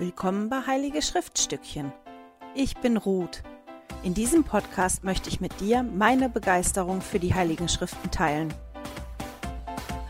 [0.00, 1.92] Willkommen bei Heilige Schriftstückchen.
[2.54, 3.42] Ich bin Ruth.
[4.04, 8.54] In diesem Podcast möchte ich mit dir meine Begeisterung für die Heiligen Schriften teilen.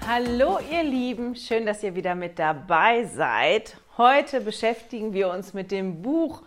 [0.06, 3.78] Hallo ihr Lieben, schön, dass ihr wieder mit dabei seid.
[3.96, 6.42] Heute beschäftigen wir uns mit dem Buch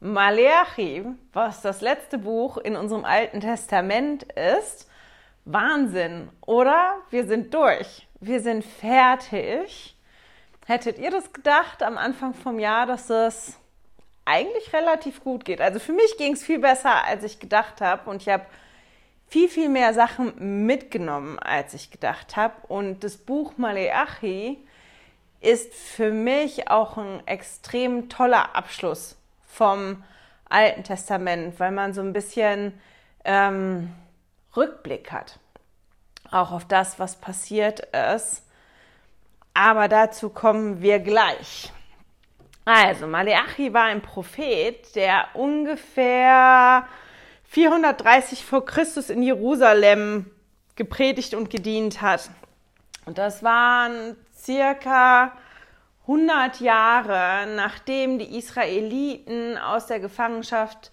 [0.00, 4.90] Maleachi, was das letzte Buch in unserem Alten Testament ist.
[5.46, 6.96] Wahnsinn, oder?
[7.08, 8.06] Wir sind durch.
[8.20, 9.93] Wir sind fertig.
[10.66, 13.58] Hättet ihr das gedacht am Anfang vom Jahr, dass es
[14.24, 15.60] eigentlich relativ gut geht?
[15.60, 18.08] Also für mich ging es viel besser, als ich gedacht habe.
[18.08, 18.46] Und ich habe
[19.26, 22.54] viel, viel mehr Sachen mitgenommen, als ich gedacht habe.
[22.68, 24.58] Und das Buch Maleachi
[25.40, 30.02] ist für mich auch ein extrem toller Abschluss vom
[30.48, 32.80] Alten Testament, weil man so ein bisschen
[33.26, 33.92] ähm,
[34.56, 35.38] Rückblick hat.
[36.30, 37.80] Auch auf das, was passiert
[38.14, 38.44] ist
[39.54, 41.72] aber dazu kommen wir gleich.
[42.64, 46.86] Also, Maleachi war ein Prophet, der ungefähr
[47.44, 50.30] 430 vor Christus in Jerusalem
[50.74, 52.30] gepredigt und gedient hat.
[53.06, 55.32] Und das waren circa
[56.02, 60.90] 100 Jahre, nachdem die Israeliten aus der Gefangenschaft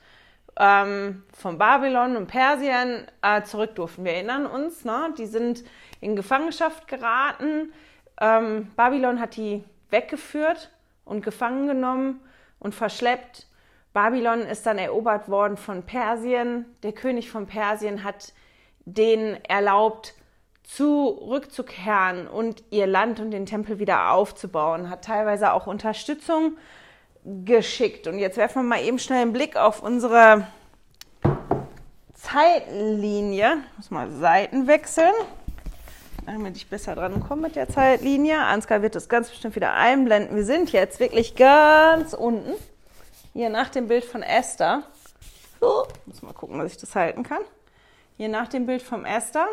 [0.58, 4.06] ähm, von Babylon und Persien äh, zurück durften.
[4.06, 5.14] Wir erinnern uns, ne?
[5.18, 5.64] die sind
[6.00, 7.74] in Gefangenschaft geraten
[8.22, 10.72] ähm, Babylon hat die weggeführt
[11.04, 12.22] und gefangen genommen
[12.60, 13.48] und verschleppt.
[13.94, 16.66] Babylon ist dann erobert worden von Persien.
[16.84, 18.34] Der König von Persien hat
[18.86, 20.14] denen erlaubt,
[20.64, 26.58] zurückzukehren und ihr Land und den Tempel wieder aufzubauen, hat teilweise auch Unterstützung
[27.26, 28.08] geschickt.
[28.08, 30.48] Und jetzt werfen wir mal eben schnell einen Blick auf unsere
[32.14, 33.58] Zeitlinie.
[33.72, 35.14] Ich muss mal Seiten wechseln
[36.26, 38.40] damit ich besser dran komme mit der Zeitlinie.
[38.40, 40.36] Ansgar wird das ganz bestimmt wieder einblenden.
[40.36, 42.54] Wir sind jetzt wirklich ganz unten.
[43.34, 44.84] Hier nach dem Bild von Esther.
[45.60, 47.42] So, muss mal gucken, dass ich das halten kann.
[48.18, 49.48] Hier nach dem Bild von Esther.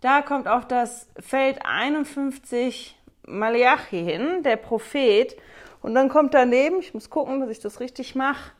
[0.00, 2.96] Da kommt auf das Feld 51
[3.26, 5.36] Malachi hin, der Prophet.
[5.82, 8.52] Und dann kommt daneben, ich muss gucken, dass ich das richtig mache,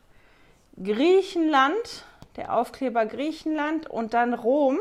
[0.81, 2.05] Griechenland,
[2.35, 4.77] der Aufkleber Griechenland und dann Rom.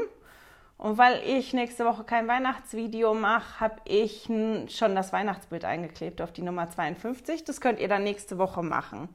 [0.78, 6.32] Und weil ich nächste Woche kein Weihnachtsvideo mache, habe ich schon das Weihnachtsbild eingeklebt auf
[6.32, 7.44] die Nummer 52.
[7.44, 9.08] Das könnt ihr dann nächste Woche machen.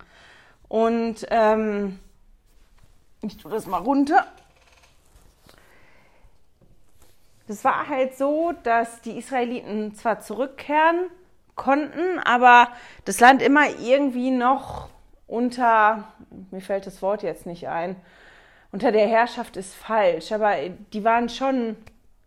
[0.68, 2.00] Und ähm,
[3.22, 4.26] ich tue das mal runter.
[7.48, 11.10] Das war halt so, dass die Israeliten zwar zurückkehren
[11.56, 12.70] konnten, aber
[13.06, 14.90] das Land immer irgendwie noch
[15.28, 16.08] unter,
[16.50, 17.96] mir fällt das Wort jetzt nicht ein,
[18.72, 20.56] unter der Herrschaft ist falsch, aber
[20.94, 21.76] die waren schon,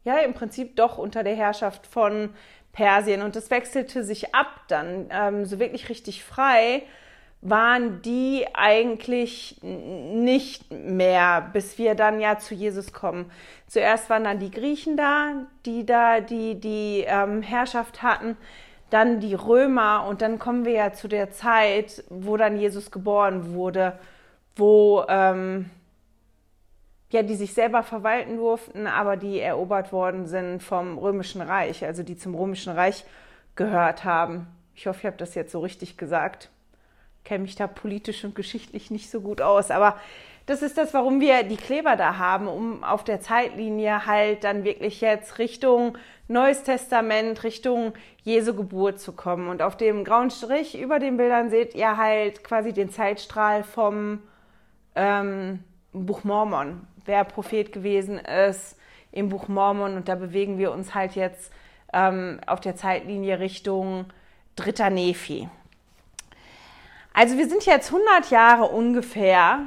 [0.05, 2.31] ja, im Prinzip doch unter der Herrschaft von
[2.73, 5.07] Persien und das wechselte sich ab dann.
[5.11, 6.83] Ähm, so wirklich richtig frei
[7.41, 13.31] waren die eigentlich nicht mehr, bis wir dann ja zu Jesus kommen.
[13.67, 18.37] Zuerst waren dann die Griechen da, die da die, die ähm, Herrschaft hatten,
[18.89, 23.53] dann die Römer und dann kommen wir ja zu der Zeit, wo dann Jesus geboren
[23.53, 23.99] wurde,
[24.57, 25.71] wo ähm,
[27.15, 32.03] ja, die sich selber verwalten durften, aber die erobert worden sind vom Römischen Reich, also
[32.03, 33.05] die zum Römischen Reich
[33.55, 34.49] gehört haben.
[34.75, 36.51] Ich hoffe, ich habe das jetzt so richtig gesagt.
[37.23, 39.97] Kenne mich da politisch und geschichtlich nicht so gut aus, aber
[40.47, 44.65] das ist das, warum wir die Kleber da haben, um auf der Zeitlinie halt dann
[44.65, 45.97] wirklich jetzt Richtung
[46.27, 47.93] Neues Testament, Richtung
[48.25, 49.47] Jesu Geburt zu kommen.
[49.49, 54.21] Und auf dem grauen Strich über den Bildern seht ihr halt quasi den Zeitstrahl vom
[54.97, 58.77] ähm, Buch Mormon wer Prophet gewesen ist
[59.13, 59.97] im Buch Mormon.
[59.97, 61.53] Und da bewegen wir uns halt jetzt
[61.93, 64.07] ähm, auf der Zeitlinie Richtung
[64.57, 65.49] dritter Nephi.
[67.13, 69.67] Also wir sind jetzt 100 Jahre ungefähr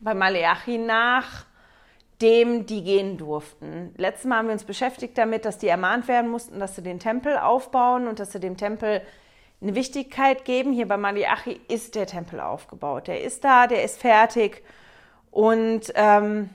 [0.00, 1.44] bei Maleachi nach
[2.22, 3.92] dem die gehen durften.
[3.96, 7.00] Letztes Mal haben wir uns beschäftigt damit, dass die ermahnt werden mussten, dass sie den
[7.00, 9.02] Tempel aufbauen und dass sie dem Tempel
[9.60, 10.72] eine Wichtigkeit geben.
[10.72, 13.08] Hier bei Maleachi ist der Tempel aufgebaut.
[13.08, 14.62] Der ist da, der ist fertig
[15.32, 16.50] und ähm,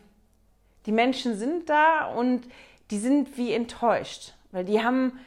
[0.86, 2.48] die Menschen sind da und
[2.92, 5.20] die sind wie enttäuscht, weil die haben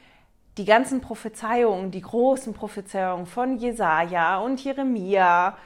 [0.57, 5.57] die ganzen Prophezeiungen, die großen Prophezeiungen von Jesaja und Jeremia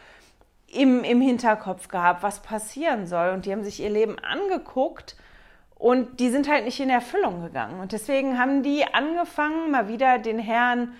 [0.67, 3.29] im, im Hinterkopf gehabt, was passieren soll.
[3.29, 5.15] Und die haben sich ihr Leben angeguckt
[5.75, 7.79] und die sind halt nicht in Erfüllung gegangen.
[7.79, 10.93] Und deswegen haben die angefangen, mal wieder den Herrn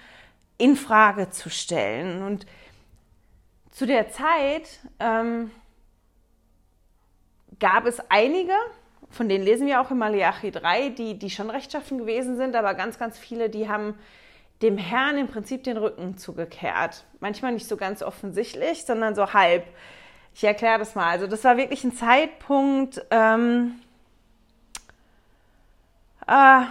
[0.58, 2.22] in Frage zu stellen.
[2.22, 2.46] Und
[3.72, 5.52] zu der Zeit ähm,
[7.60, 8.54] gab es einige,
[9.10, 12.74] von denen lesen wir auch in Malachi 3, die, die schon rechtschaffen gewesen sind, aber
[12.74, 13.96] ganz, ganz viele, die haben
[14.62, 17.06] dem Herrn im Prinzip den Rücken zugekehrt.
[17.20, 19.66] Manchmal nicht so ganz offensichtlich, sondern so halb.
[20.34, 21.10] Ich erkläre das mal.
[21.10, 23.80] Also das war wirklich ein Zeitpunkt, ähm,
[26.28, 26.62] äh,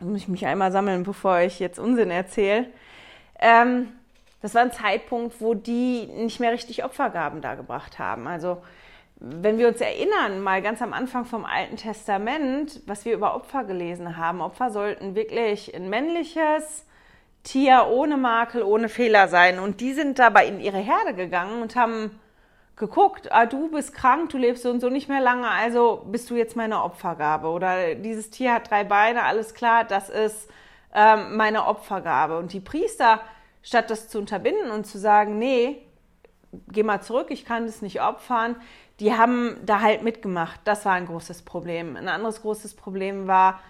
[0.00, 2.66] muss ich mich einmal sammeln, bevor ich jetzt Unsinn erzähle.
[3.38, 3.88] Ähm,
[4.42, 8.26] das war ein Zeitpunkt, wo die nicht mehr richtig Opfergaben dargebracht haben.
[8.26, 8.62] Also
[9.24, 13.62] wenn wir uns erinnern, mal ganz am Anfang vom Alten Testament, was wir über Opfer
[13.62, 16.84] gelesen haben, Opfer sollten wirklich ein männliches
[17.44, 19.60] Tier ohne Makel, ohne Fehler sein.
[19.60, 22.18] Und die sind dabei in ihre Herde gegangen und haben
[22.74, 26.28] geguckt, ah, du bist krank, du lebst so und so nicht mehr lange, also bist
[26.28, 27.46] du jetzt meine Opfergabe.
[27.46, 30.50] Oder dieses Tier hat drei Beine, alles klar, das ist
[30.94, 32.38] ähm, meine Opfergabe.
[32.38, 33.20] Und die Priester,
[33.62, 35.86] statt das zu unterbinden und zu sagen, nee,
[36.68, 38.56] geh mal zurück, ich kann das nicht opfern,
[39.00, 40.60] die haben da halt mitgemacht.
[40.64, 41.96] Das war ein großes Problem.
[41.96, 43.60] Ein anderes großes Problem war,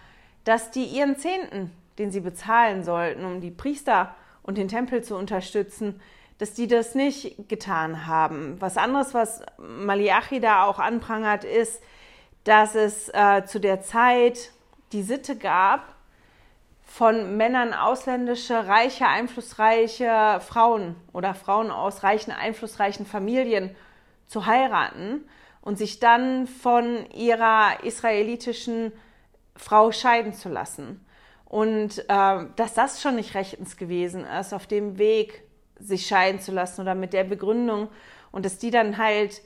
[0.44, 5.16] dass die ihren Zehnten, den sie bezahlen sollten, um die Priester und den Tempel zu
[5.16, 6.00] unterstützen,
[6.38, 8.60] dass die das nicht getan haben.
[8.60, 11.82] Was anderes, was Malachi da auch anprangert, ist,
[12.44, 14.50] dass es äh, zu der Zeit
[14.92, 15.94] die Sitte gab,
[16.84, 23.74] von Männern ausländische, reiche, einflussreiche Frauen oder Frauen aus reichen, einflussreichen Familien
[24.32, 25.24] zu heiraten
[25.60, 28.92] und sich dann von ihrer israelitischen
[29.54, 31.04] Frau scheiden zu lassen.
[31.44, 35.42] Und äh, dass das schon nicht rechtens gewesen ist, auf dem Weg
[35.78, 37.88] sich scheiden zu lassen oder mit der Begründung
[38.30, 39.42] und dass die dann halt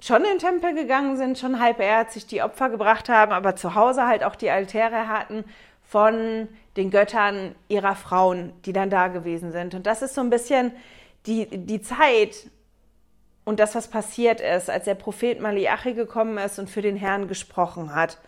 [0.00, 4.06] schon in den Tempel gegangen sind, schon halbherzig die Opfer gebracht haben, aber zu Hause
[4.06, 5.44] halt auch die Altäre hatten
[5.82, 9.74] von den Göttern ihrer Frauen, die dann da gewesen sind.
[9.74, 10.72] Und das ist so ein bisschen
[11.26, 12.50] die, die Zeit
[13.44, 17.28] und das, was passiert ist, als der Prophet Malachi gekommen ist und für den Herrn
[17.28, 18.18] gesprochen hat.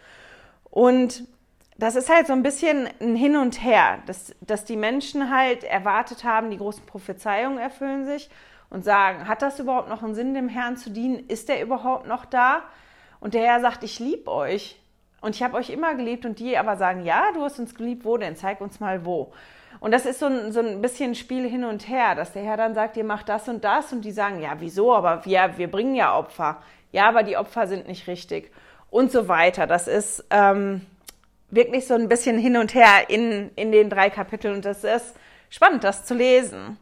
[0.70, 1.24] Und
[1.78, 5.64] das ist halt so ein bisschen ein Hin und Her, dass, dass die Menschen halt
[5.64, 8.30] erwartet haben, die großen Prophezeiungen erfüllen sich
[8.70, 11.26] und sagen, hat das überhaupt noch einen Sinn, dem Herrn zu dienen?
[11.28, 12.62] Ist er überhaupt noch da?
[13.20, 14.78] Und der Herr sagt, ich liebe euch.
[15.20, 18.04] Und ich habe euch immer geliebt und die aber sagen, ja, du hast uns geliebt,
[18.04, 18.34] wo denn?
[18.34, 19.32] Zeig uns mal wo.
[19.82, 22.56] Und das ist so ein, so ein bisschen Spiel hin und her, dass der Herr
[22.56, 24.94] dann sagt, ihr macht das und das und die sagen, ja, wieso?
[24.94, 26.62] Aber wir, wir bringen ja Opfer.
[26.92, 28.52] Ja, aber die Opfer sind nicht richtig.
[28.90, 29.66] Und so weiter.
[29.66, 30.82] Das ist ähm,
[31.50, 35.16] wirklich so ein bisschen hin und her in, in den drei Kapiteln und das ist
[35.50, 36.78] spannend, das zu lesen.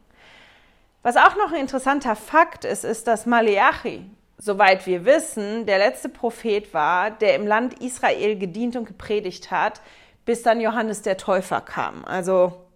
[1.02, 4.05] Was auch noch ein interessanter Fakt ist, ist, dass Maleachi,
[4.37, 9.81] soweit wir wissen, der letzte Prophet war, der im Land Israel gedient und gepredigt hat,
[10.26, 12.05] bis dann Johannes der Täufer kam.
[12.05, 12.67] Also,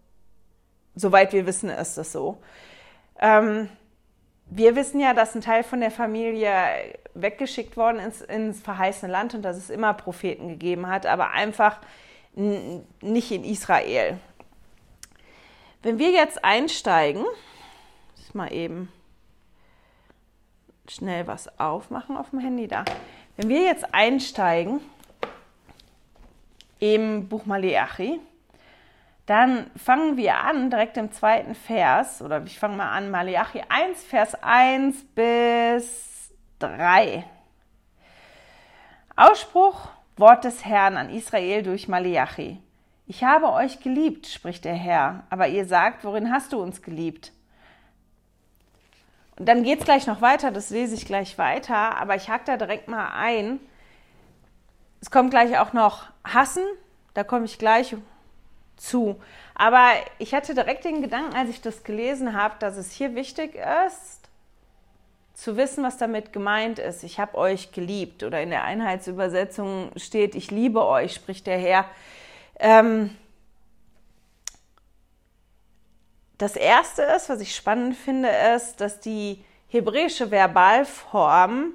[0.95, 2.39] soweit wir wissen, ist das so.
[3.19, 3.69] Ähm,
[4.47, 6.53] wir wissen ja, dass ein Teil von der Familie
[7.15, 11.79] weggeschickt worden ist ins verheißene Land und dass es immer Propheten gegeben hat, aber einfach
[12.35, 14.19] nicht in Israel.
[15.83, 17.25] Wenn wir jetzt einsteigen,
[18.35, 18.93] mal eben
[20.89, 22.85] schnell was aufmachen auf dem Handy da.
[23.37, 24.81] Wenn wir jetzt einsteigen
[26.79, 28.21] im Buch Maleachi,
[29.27, 34.05] dann fangen wir an direkt im zweiten Vers, oder ich fange mal an, Maleachi 1,
[34.05, 37.25] Vers 1 bis 3.
[39.17, 42.61] Ausspruch, Wort des Herrn an Israel durch Maleachi.
[43.07, 47.33] Ich habe euch geliebt, spricht der Herr, aber ihr sagt, worin hast du uns geliebt?
[49.39, 52.45] Und dann geht es gleich noch weiter, das lese ich gleich weiter, aber ich hack
[52.45, 53.59] da direkt mal ein.
[55.01, 56.63] Es kommt gleich auch noch Hassen,
[57.15, 57.97] da komme ich gleich
[58.77, 59.21] zu.
[59.55, 63.55] Aber ich hatte direkt den Gedanken, als ich das gelesen habe, dass es hier wichtig
[63.87, 64.21] ist,
[65.35, 67.03] zu wissen, was damit gemeint ist.
[67.03, 68.23] Ich habe euch geliebt.
[68.23, 71.85] Oder in der Einheitsübersetzung steht, ich liebe euch, spricht der Herr.
[72.59, 73.17] Ähm,
[76.39, 81.75] Das erste ist, was ich spannend finde, ist, dass die hebräische Verbalform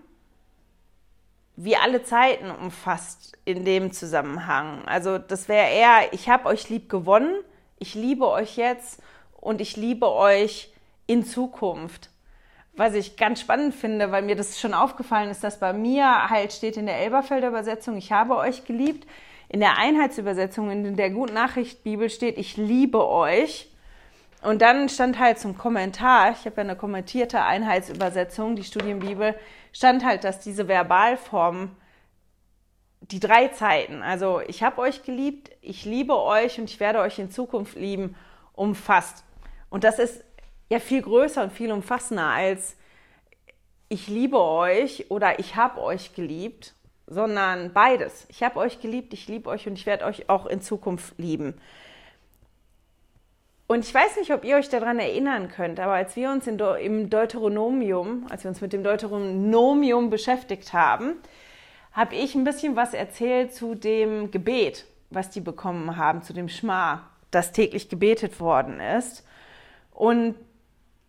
[1.61, 4.81] wie alle Zeiten umfasst in dem Zusammenhang.
[4.85, 7.35] Also das wäre eher, ich habe euch lieb gewonnen,
[7.79, 9.01] ich liebe euch jetzt
[9.33, 10.71] und ich liebe euch
[11.05, 12.11] in Zukunft.
[12.77, 16.53] Was ich ganz spannend finde, weil mir das schon aufgefallen ist, dass bei mir halt
[16.53, 19.05] steht in der Elberfelder Übersetzung, ich habe euch geliebt.
[19.49, 23.69] In der Einheitsübersetzung, in der Guten Nachricht Bibel steht, ich liebe euch.
[24.41, 29.35] Und dann stand halt zum Kommentar, ich habe ja eine kommentierte Einheitsübersetzung, die Studienbibel,
[29.71, 31.75] stand halt, dass diese Verbalform
[33.01, 37.17] die drei Zeiten, also ich habe euch geliebt, ich liebe euch und ich werde euch
[37.17, 38.15] in Zukunft lieben,
[38.53, 39.23] umfasst.
[39.69, 40.23] Und das ist
[40.69, 42.75] ja viel größer und viel umfassender als
[43.89, 46.75] ich liebe euch oder ich habe euch geliebt,
[47.07, 48.27] sondern beides.
[48.29, 51.59] Ich habe euch geliebt, ich liebe euch und ich werde euch auch in Zukunft lieben.
[53.71, 56.83] Und ich weiß nicht, ob ihr euch daran erinnern könnt, aber als wir uns De
[56.83, 61.17] im Deuteronomium, als wir uns mit dem Deuteronomium beschäftigt haben,
[61.91, 66.49] habe ich ein bisschen was erzählt zu dem Gebet, was die bekommen haben, zu dem
[66.49, 69.23] Schma, das täglich gebetet worden ist.
[69.91, 70.33] Und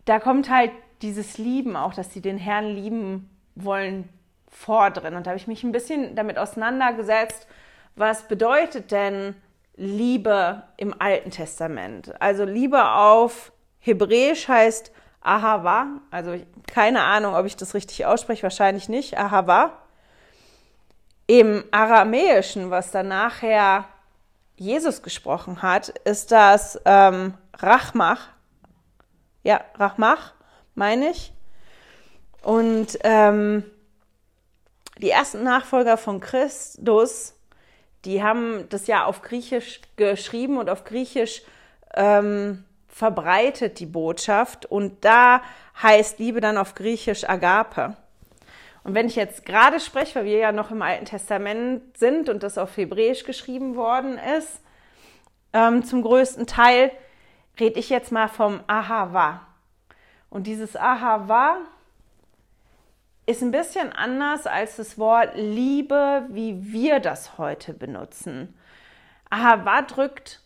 [0.05, 0.69] da kommt halt
[1.01, 4.07] dieses Lieben auch, dass sie den Herrn lieben wollen,
[4.49, 5.15] vor drin.
[5.15, 7.47] Und da habe ich mich ein bisschen damit auseinandergesetzt,
[7.95, 9.33] was bedeutet denn
[9.75, 12.13] Liebe im Alten Testament?
[12.21, 16.35] Also Liebe auf Hebräisch heißt Ahava, also
[16.67, 19.77] keine Ahnung, ob ich das richtig ausspreche, wahrscheinlich nicht, Ahava.
[21.27, 23.85] Im Aramäischen, was dann nachher
[24.55, 28.29] Jesus gesprochen hat, ist das ähm, Rachmach.
[29.43, 30.33] Ja, Rachmach,
[30.75, 31.33] meine ich.
[32.43, 33.63] Und ähm,
[34.97, 37.35] die ersten Nachfolger von Christus,
[38.05, 41.43] die haben das ja auf Griechisch geschrieben und auf Griechisch
[41.93, 44.65] ähm, verbreitet die Botschaft.
[44.65, 45.41] Und da
[45.81, 47.95] heißt Liebe dann auf Griechisch Agape.
[48.83, 52.41] Und wenn ich jetzt gerade spreche, weil wir ja noch im Alten Testament sind und
[52.43, 54.61] das auf Hebräisch geschrieben worden ist,
[55.53, 56.91] ähm, zum größten Teil,
[57.59, 59.41] rede ich jetzt mal vom Ahava.
[60.29, 61.57] Und dieses Ahava
[63.25, 68.57] ist ein bisschen anders als das Wort Liebe, wie wir das heute benutzen.
[69.29, 70.41] Ahava drückt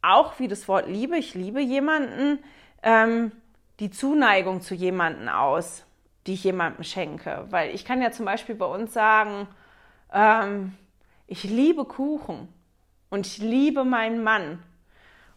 [0.00, 2.42] auch wie das Wort Liebe, ich liebe jemanden,
[2.82, 3.32] ähm,
[3.78, 5.84] die Zuneigung zu jemanden aus,
[6.26, 7.46] die ich jemandem schenke.
[7.50, 9.46] Weil ich kann ja zum Beispiel bei uns sagen,
[10.12, 10.76] ähm,
[11.26, 12.48] ich liebe Kuchen
[13.10, 14.62] und ich liebe meinen Mann.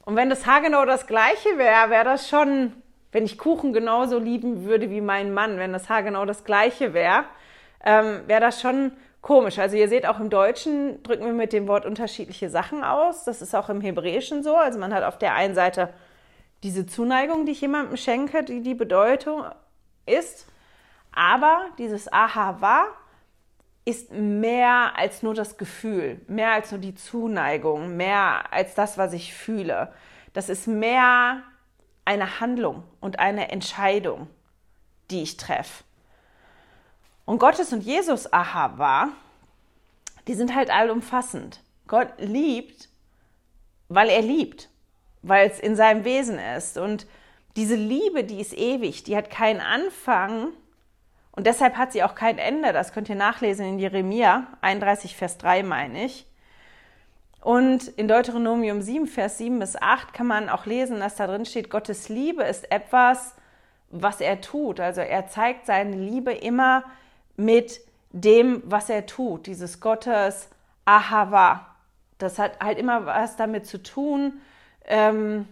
[0.03, 2.73] Und wenn das haargenau das gleiche wäre, wäre das schon
[3.15, 6.93] wenn ich Kuchen genauso lieben würde wie mein Mann, wenn das Haar genau das gleiche
[6.93, 7.23] wäre,
[7.81, 8.91] ähm, wäre das schon
[9.21, 9.57] komisch.
[9.57, 13.23] Also ihr seht auch im Deutschen drücken wir mit dem Wort unterschiedliche Sachen aus.
[13.23, 14.57] Das ist auch im Hebräischen so.
[14.57, 15.93] Also man hat auf der einen Seite
[16.61, 19.45] diese Zuneigung, die ich jemandem schenke, die die Bedeutung
[20.05, 20.51] ist.
[21.13, 22.87] Aber dieses Ahava
[23.85, 29.13] ist mehr als nur das Gefühl, mehr als nur die Zuneigung, mehr als das, was
[29.13, 29.93] ich fühle.
[30.33, 31.43] Das ist mehr
[32.05, 34.27] eine Handlung und eine Entscheidung,
[35.11, 35.83] die ich treffe.
[37.25, 39.09] Und Gottes und Jesus Ahava,
[40.27, 41.61] die sind halt allumfassend.
[41.87, 42.89] Gott liebt,
[43.89, 44.69] weil er liebt,
[45.21, 46.77] weil es in seinem Wesen ist.
[46.77, 47.07] Und
[47.55, 50.53] diese Liebe, die ist ewig, die hat keinen Anfang
[51.31, 52.73] und deshalb hat sie auch kein Ende.
[52.73, 56.25] Das könnt ihr nachlesen in Jeremia 31, Vers 3, meine ich.
[57.45, 61.45] Und in Deuteronomium 7, Vers 7 bis 8 kann man auch lesen, dass da drin
[61.45, 63.35] steht, Gottes Liebe ist etwas,
[63.91, 64.79] was er tut.
[64.79, 66.83] Also er zeigt seine Liebe immer
[67.35, 69.45] mit dem, was er tut.
[69.45, 70.49] Dieses Gottes
[70.85, 71.67] Ahava.
[72.17, 74.41] Das hat halt immer was damit zu tun,
[74.85, 75.47] ähm,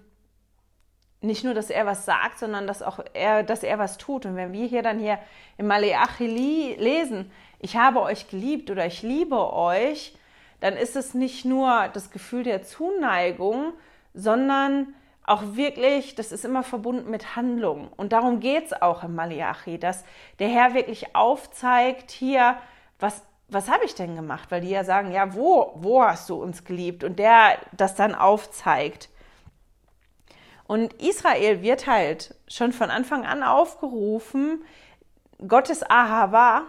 [1.21, 4.25] nicht nur, dass er was sagt, sondern dass auch er, dass er was tut.
[4.25, 5.19] Und wenn wir hier dann hier
[5.59, 10.15] im Maleachi lesen, ich habe euch geliebt oder ich liebe euch,
[10.63, 13.73] dann ist es nicht nur das Gefühl der Zuneigung,
[14.13, 17.89] sondern auch wirklich, das ist immer verbunden mit Handlung.
[17.97, 20.05] Und darum geht es auch im Malachi, dass
[20.39, 22.55] der Herr wirklich aufzeigt, hier,
[22.97, 24.51] was, was habe ich denn gemacht?
[24.51, 27.03] Weil die ja sagen, ja, wo, wo hast du uns geliebt?
[27.03, 29.09] Und der das dann aufzeigt.
[30.65, 34.63] Und Israel wird halt schon von Anfang an aufgerufen,
[35.45, 36.61] Gottes Ahava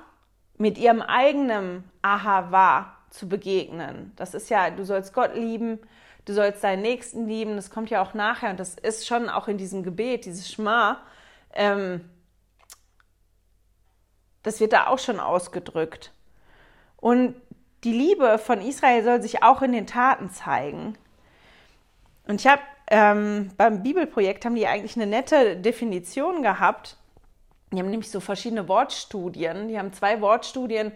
[0.59, 4.13] mit ihrem eigenen Ahava zu begegnen.
[4.17, 5.79] Das ist ja, du sollst Gott lieben,
[6.25, 9.47] du sollst deinen Nächsten lieben, das kommt ja auch nachher und das ist schon auch
[9.47, 11.01] in diesem Gebet, dieses Schma,
[11.53, 12.09] ähm,
[14.43, 16.13] das wird da auch schon ausgedrückt.
[16.97, 17.35] Und
[17.85, 20.99] die Liebe von Israel soll sich auch in den Taten zeigen.
[22.27, 26.97] Und ich habe ähm, beim Bibelprojekt haben die eigentlich eine nette Definition gehabt.
[27.73, 29.69] Die haben nämlich so verschiedene Wortstudien.
[29.69, 30.93] Die haben zwei Wortstudien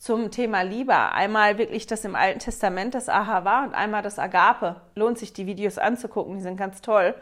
[0.00, 0.96] zum Thema Liebe.
[0.96, 4.80] Einmal wirklich das im Alten Testament, das Ahava und einmal das Agape.
[4.94, 7.14] Lohnt sich, die Videos anzugucken, die sind ganz toll.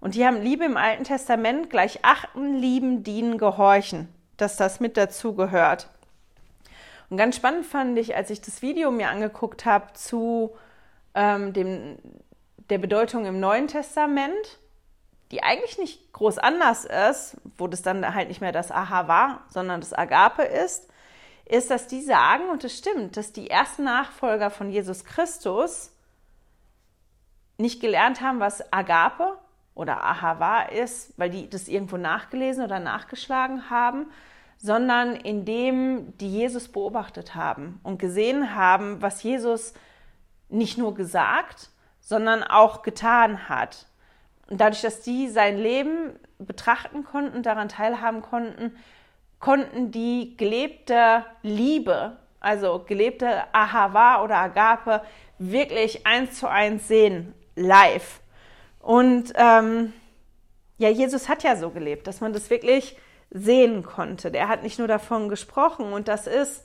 [0.00, 4.96] Und die haben Liebe im Alten Testament gleich achten, lieben, dienen, gehorchen, dass das mit
[4.96, 5.88] dazu gehört.
[7.10, 10.52] Und ganz spannend fand ich, als ich das Video mir angeguckt habe zu
[11.14, 11.98] ähm, dem,
[12.70, 14.60] der Bedeutung im Neuen Testament,
[15.32, 19.80] die eigentlich nicht groß anders ist, wo das dann halt nicht mehr das Ahava, sondern
[19.80, 20.88] das Agape ist,
[21.44, 25.90] ist, dass die sagen, und es stimmt, dass die ersten Nachfolger von Jesus Christus
[27.58, 29.38] nicht gelernt haben, was Agape
[29.74, 34.06] oder Ahava ist, weil die das irgendwo nachgelesen oder nachgeschlagen haben,
[34.58, 39.74] sondern indem die Jesus beobachtet haben und gesehen haben, was Jesus
[40.48, 41.70] nicht nur gesagt,
[42.00, 43.86] sondern auch getan hat.
[44.48, 48.76] dadurch, dass die sein Leben betrachten konnten, daran teilhaben konnten,
[49.42, 55.02] konnten die gelebte Liebe, also gelebte Ahava oder Agape,
[55.38, 58.20] wirklich eins zu eins sehen, live.
[58.78, 59.92] Und ähm,
[60.78, 62.96] ja, Jesus hat ja so gelebt, dass man das wirklich
[63.30, 64.30] sehen konnte.
[64.30, 66.64] Der hat nicht nur davon gesprochen und das ist,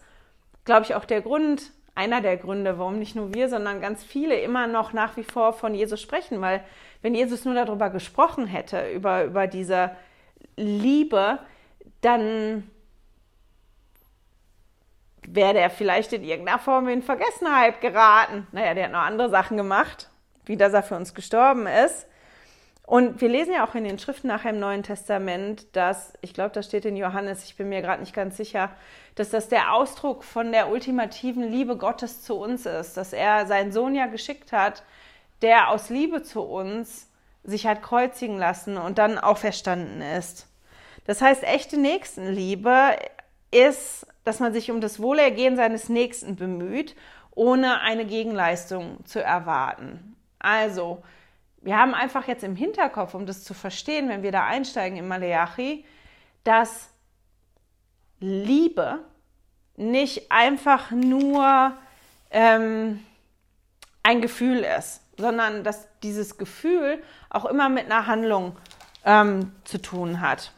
[0.64, 4.40] glaube ich, auch der Grund, einer der Gründe, warum nicht nur wir, sondern ganz viele
[4.40, 6.64] immer noch nach wie vor von Jesus sprechen, weil
[7.02, 9.96] wenn Jesus nur darüber gesprochen hätte, über, über diese
[10.56, 11.40] Liebe,
[12.02, 12.70] dann
[15.28, 18.48] wäre der vielleicht in irgendeiner Form in Vergessenheit geraten.
[18.52, 20.10] Naja, der hat noch andere Sachen gemacht,
[20.46, 22.08] wie dass er für uns gestorben ist.
[22.86, 26.52] Und wir lesen ja auch in den Schriften nachher im Neuen Testament, dass, ich glaube,
[26.52, 28.72] das steht in Johannes, ich bin mir gerade nicht ganz sicher,
[29.16, 33.74] dass das der Ausdruck von der ultimativen Liebe Gottes zu uns ist, dass er seinen
[33.74, 34.84] Sohn ja geschickt hat,
[35.42, 37.10] der aus Liebe zu uns
[37.44, 40.48] sich hat kreuzigen lassen und dann auch verstanden ist.
[41.08, 42.98] Das heißt, echte Nächstenliebe
[43.50, 46.96] ist, dass man sich um das Wohlergehen seines Nächsten bemüht,
[47.32, 50.18] ohne eine Gegenleistung zu erwarten.
[50.38, 51.02] Also,
[51.62, 55.08] wir haben einfach jetzt im Hinterkopf, um das zu verstehen, wenn wir da einsteigen im
[55.08, 55.86] Maleachi,
[56.44, 56.90] dass
[58.20, 59.00] Liebe
[59.78, 61.74] nicht einfach nur
[62.32, 63.00] ähm,
[64.04, 68.58] ein Gefühl ist, sondern dass dieses Gefühl auch immer mit einer Handlung
[69.06, 70.52] ähm, zu tun hat.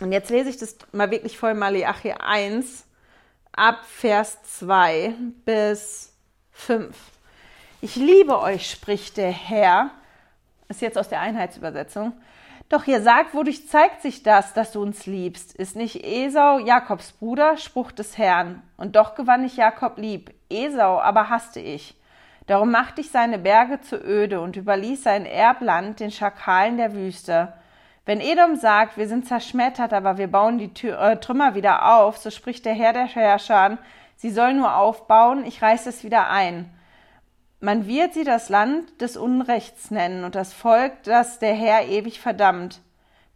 [0.00, 2.86] Und jetzt lese ich das mal wirklich voll Malachi 1
[3.52, 5.14] ab Vers 2
[5.44, 6.14] bis
[6.52, 6.96] 5.
[7.82, 9.90] Ich liebe euch, spricht der Herr.
[10.68, 12.14] Ist jetzt aus der Einheitsübersetzung.
[12.70, 15.54] Doch ihr sagt, wodurch zeigt sich das, dass du uns liebst?
[15.54, 18.62] Ist nicht Esau Jakobs Bruder, Spruch des Herrn?
[18.76, 21.96] Und doch gewann ich Jakob lieb, Esau aber hasste ich.
[22.46, 27.52] Darum machte ich seine Berge zu öde und überließ sein Erbland den Schakalen der Wüste.
[28.06, 32.16] Wenn Edom sagt, wir sind zerschmettert, aber wir bauen die Tür, äh, Trümmer wieder auf,
[32.16, 33.78] so spricht der Herr der Herrscher,
[34.16, 36.70] sie sollen nur aufbauen, ich reiß es wieder ein.
[37.60, 42.18] Man wird sie das Land des Unrechts nennen und das Volk, das der Herr ewig
[42.18, 42.80] verdammt.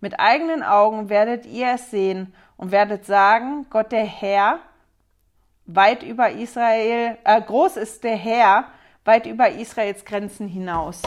[0.00, 4.60] Mit eigenen Augen werdet ihr es sehen und werdet sagen, Gott der Herr,
[5.66, 8.64] weit über Israel, äh, groß ist der Herr,
[9.04, 11.02] weit über Israels Grenzen hinaus.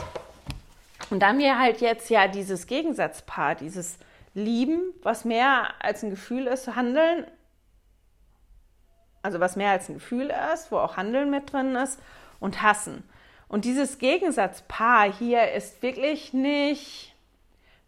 [1.10, 3.97] Und da wir halt jetzt ja dieses Gegensatzpaar, dieses
[4.33, 7.25] Lieben, was mehr als ein Gefühl ist, Handeln,
[9.21, 11.99] also was mehr als ein Gefühl ist, wo auch Handeln mit drin ist,
[12.39, 13.03] und Hassen.
[13.47, 17.15] Und dieses Gegensatzpaar hier ist wirklich nicht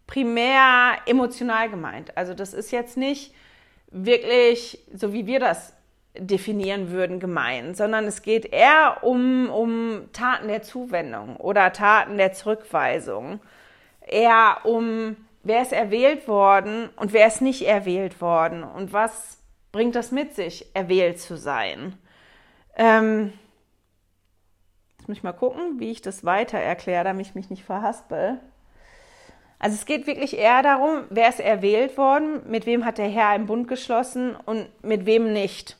[0.06, 2.16] primär emotional gemeint.
[2.16, 3.34] Also das ist jetzt nicht
[3.90, 5.72] wirklich, so wie wir das
[6.18, 12.32] definieren würden, gemeint, sondern es geht eher um, um Taten der Zuwendung oder Taten der
[12.32, 13.40] Zurückweisung.
[14.00, 19.38] Eher um, wer ist erwählt worden und wer ist nicht erwählt worden und was
[19.72, 21.96] bringt das mit sich, erwählt zu sein.
[22.76, 23.32] Ähm,
[24.98, 28.40] jetzt muss ich mal gucken, wie ich das weiter erkläre, damit ich mich nicht verhaspel.
[29.60, 33.28] Also es geht wirklich eher darum, wer ist erwählt worden, mit wem hat der Herr
[33.28, 35.76] einen Bund geschlossen und mit wem nicht.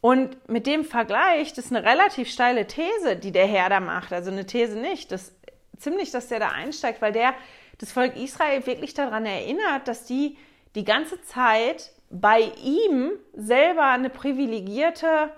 [0.00, 4.12] Und mit dem Vergleich, das ist eine relativ steile These, die der Herr da macht.
[4.12, 5.10] Also eine These nicht.
[5.10, 5.32] Das
[5.76, 7.34] ziemlich, dass der da einsteigt, weil der
[7.78, 10.36] das Volk Israel wirklich daran erinnert, dass die
[10.74, 15.30] die ganze Zeit bei ihm selber eine privilegierte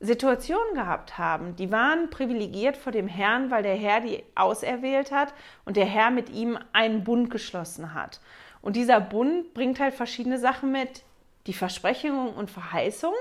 [0.00, 1.56] Situation gehabt haben.
[1.56, 6.10] Die waren privilegiert vor dem Herrn, weil der Herr die auserwählt hat und der Herr
[6.10, 8.20] mit ihm einen Bund geschlossen hat.
[8.62, 11.02] Und dieser Bund bringt halt verschiedene Sachen mit.
[11.46, 13.18] Die Versprechungen und Verheißungen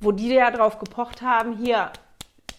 [0.00, 1.92] wo die ja drauf gepocht haben, hier,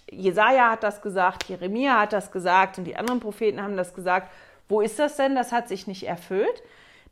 [0.10, 4.32] Jesaja hat das gesagt, Jeremia hat das gesagt und die anderen Propheten haben das gesagt.
[4.68, 5.36] Wo ist das denn?
[5.36, 6.64] Das hat sich nicht erfüllt.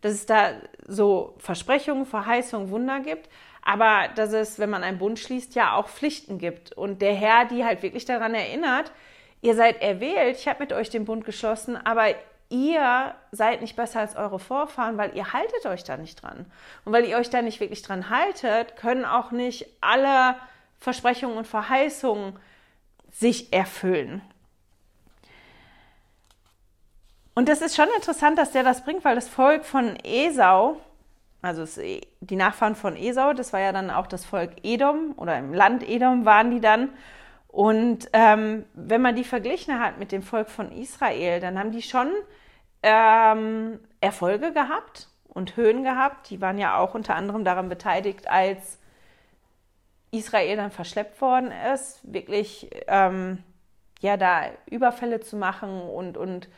[0.02, 0.52] Dass es da
[0.88, 3.30] so Versprechungen, Verheißungen, Wunder gibt,
[3.62, 6.72] aber dass es, wenn man einen Bund schließt, ja auch Pflichten gibt.
[6.72, 8.94] Und der Herr, die halt wirklich daran erinnert,
[9.42, 12.08] ihr seid erwählt, ich habe mit euch den Bund geschlossen, aber
[12.50, 16.46] ihr seid nicht besser als eure Vorfahren, weil ihr haltet euch da nicht dran.
[16.84, 20.36] Und weil ihr euch da nicht wirklich dran haltet, können auch nicht alle
[20.80, 22.38] Versprechungen und Verheißungen
[23.12, 24.22] sich erfüllen.
[27.36, 30.78] Und das ist schon interessant, dass der das bringt, weil das Volk von Esau,
[31.42, 31.66] also
[32.20, 35.88] die Nachfahren von Esau, das war ja dann auch das Volk Edom oder im Land
[35.88, 36.90] Edom waren die dann.
[37.52, 41.82] Und ähm, wenn man die verglichen hat mit dem Volk von Israel, dann haben die
[41.82, 42.12] schon
[42.84, 46.30] ähm, Erfolge gehabt und Höhen gehabt.
[46.30, 48.78] Die waren ja auch unter anderem daran beteiligt, als
[50.12, 53.44] Israel dann verschleppt worden ist, wirklich ähm,
[54.00, 56.50] ja da Überfälle zu machen und, und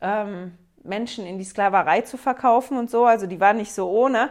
[0.00, 3.06] ähm, Menschen in die Sklaverei zu verkaufen und so.
[3.06, 4.30] Also die waren nicht so ohne.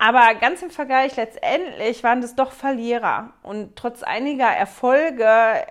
[0.00, 3.32] Aber ganz im Vergleich, letztendlich waren das doch Verlierer.
[3.42, 5.26] Und trotz einiger Erfolge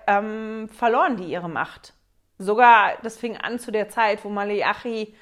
[0.06, 1.94] ähm, verloren die ihre Macht.
[2.36, 5.16] Sogar, das fing an zu der Zeit, wo Malachi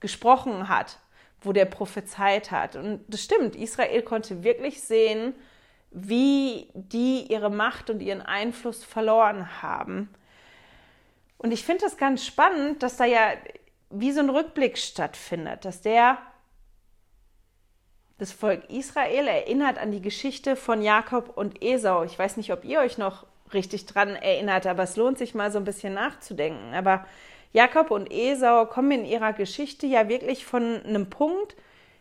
[0.00, 0.98] gesprochen hat,
[1.40, 2.74] wo der prophezeit hat.
[2.74, 5.34] Und das stimmt, Israel konnte wirklich sehen,
[5.92, 10.10] wie die ihre Macht und ihren Einfluss verloren haben.
[11.38, 13.34] Und ich finde das ganz spannend, dass da ja
[13.90, 16.18] wie so ein Rückblick stattfindet, dass der
[18.18, 22.02] das Volk Israel erinnert an die Geschichte von Jakob und Esau.
[22.02, 25.52] Ich weiß nicht, ob ihr euch noch richtig dran erinnert, aber es lohnt sich mal
[25.52, 26.74] so ein bisschen nachzudenken.
[26.74, 27.06] Aber
[27.52, 31.56] Jakob und Esau kommen in ihrer Geschichte ja wirklich von einem Punkt,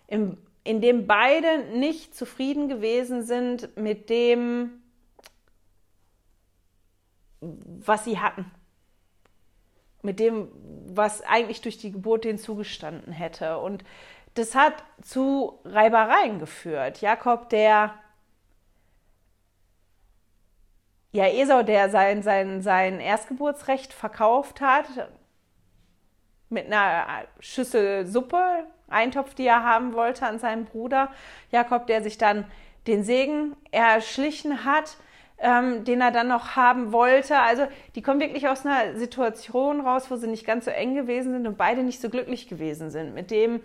[0.07, 4.81] in, in dem beide nicht zufrieden gewesen sind mit dem,
[7.39, 8.51] was sie hatten.
[10.01, 10.49] Mit dem,
[10.87, 13.59] was eigentlich durch die Geburt denen zugestanden hätte.
[13.59, 13.83] Und
[14.37, 17.01] das hat zu Reibereien geführt.
[17.01, 17.93] Jakob, der
[21.11, 24.85] ja, Esau, der sein, sein, sein Erstgeburtsrecht verkauft hat,
[26.49, 31.09] mit einer Schüssel Suppe, Eintopf, die er haben wollte, an seinen Bruder.
[31.51, 32.45] Jakob, der sich dann
[32.87, 34.97] den Segen erschlichen hat,
[35.39, 37.37] ähm, den er dann noch haben wollte.
[37.39, 41.33] Also die kommen wirklich aus einer Situation raus, wo sie nicht ganz so eng gewesen
[41.33, 43.61] sind und beide nicht so glücklich gewesen sind mit dem,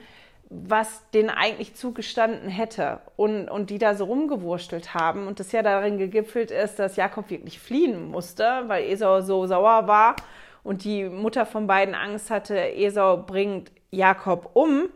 [0.55, 5.63] was denen eigentlich zugestanden hätte und, und die da so rumgewurstelt haben und das ja
[5.63, 10.17] darin gegipfelt ist, dass Jakob wirklich fliehen musste, weil Esau so sauer war
[10.63, 14.91] und die Mutter von beiden Angst hatte, Esau bringt Jakob um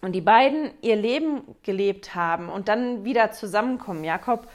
[0.00, 4.02] und die beiden ihr Leben gelebt haben und dann wieder zusammenkommen.
[4.02, 4.48] Jakob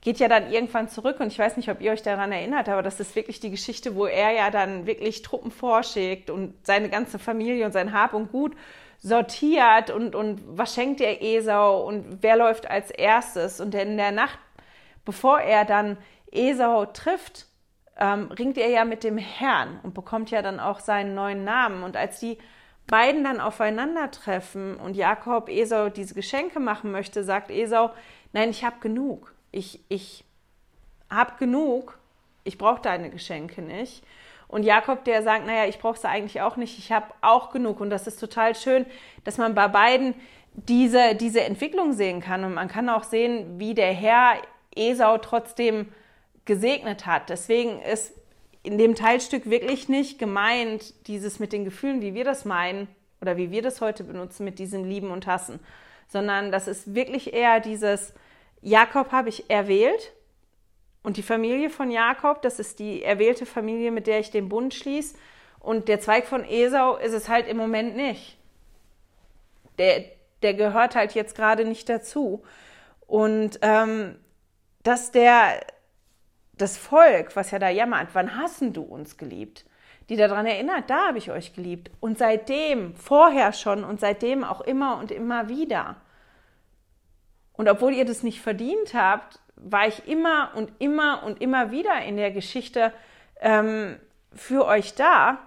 [0.00, 2.82] geht ja dann irgendwann zurück und ich weiß nicht, ob ihr euch daran erinnert, aber
[2.82, 7.18] das ist wirklich die Geschichte, wo er ja dann wirklich Truppen vorschickt und seine ganze
[7.18, 8.56] Familie und sein Hab und Gut
[9.02, 13.60] sortiert und, und was schenkt der Esau und wer läuft als erstes.
[13.60, 14.38] Und in der Nacht,
[15.04, 15.98] bevor er dann
[16.30, 17.46] Esau trifft,
[17.98, 21.82] ähm, ringt er ja mit dem Herrn und bekommt ja dann auch seinen neuen Namen.
[21.82, 22.38] Und als die
[22.86, 27.90] beiden dann aufeinandertreffen und Jakob Esau diese Geschenke machen möchte, sagt Esau,
[28.32, 29.34] nein, ich habe genug.
[29.50, 30.24] Ich, ich
[31.10, 31.98] habe genug.
[32.44, 34.04] Ich brauche deine Geschenke nicht.
[34.52, 37.80] Und Jakob, der sagt, naja, ich brauche es eigentlich auch nicht, ich habe auch genug.
[37.80, 38.84] Und das ist total schön,
[39.24, 40.14] dass man bei beiden
[40.52, 42.44] diese, diese Entwicklung sehen kann.
[42.44, 44.34] Und man kann auch sehen, wie der Herr
[44.76, 45.88] Esau trotzdem
[46.44, 47.30] gesegnet hat.
[47.30, 48.12] Deswegen ist
[48.62, 52.88] in dem Teilstück wirklich nicht gemeint, dieses mit den Gefühlen, wie wir das meinen
[53.22, 55.60] oder wie wir das heute benutzen, mit diesem Lieben und Hassen,
[56.08, 58.12] sondern das ist wirklich eher dieses,
[58.60, 60.12] Jakob habe ich erwählt
[61.02, 64.72] und die Familie von Jakob, das ist die erwählte Familie, mit der ich den Bund
[64.72, 65.16] schließe.
[65.58, 68.38] Und der Zweig von Esau ist es halt im Moment nicht.
[69.78, 70.04] Der,
[70.42, 72.42] der gehört halt jetzt gerade nicht dazu.
[73.06, 74.16] Und ähm,
[74.82, 75.60] dass der,
[76.54, 79.64] das Volk, was ja da jammert, wann hassen du uns geliebt?
[80.08, 81.90] Die daran erinnert, da habe ich euch geliebt.
[82.00, 85.96] Und seitdem, vorher schon und seitdem auch immer und immer wieder.
[87.52, 92.02] Und obwohl ihr das nicht verdient habt, war ich immer und immer und immer wieder
[92.02, 92.92] in der Geschichte
[93.40, 93.96] ähm,
[94.34, 95.38] für euch da.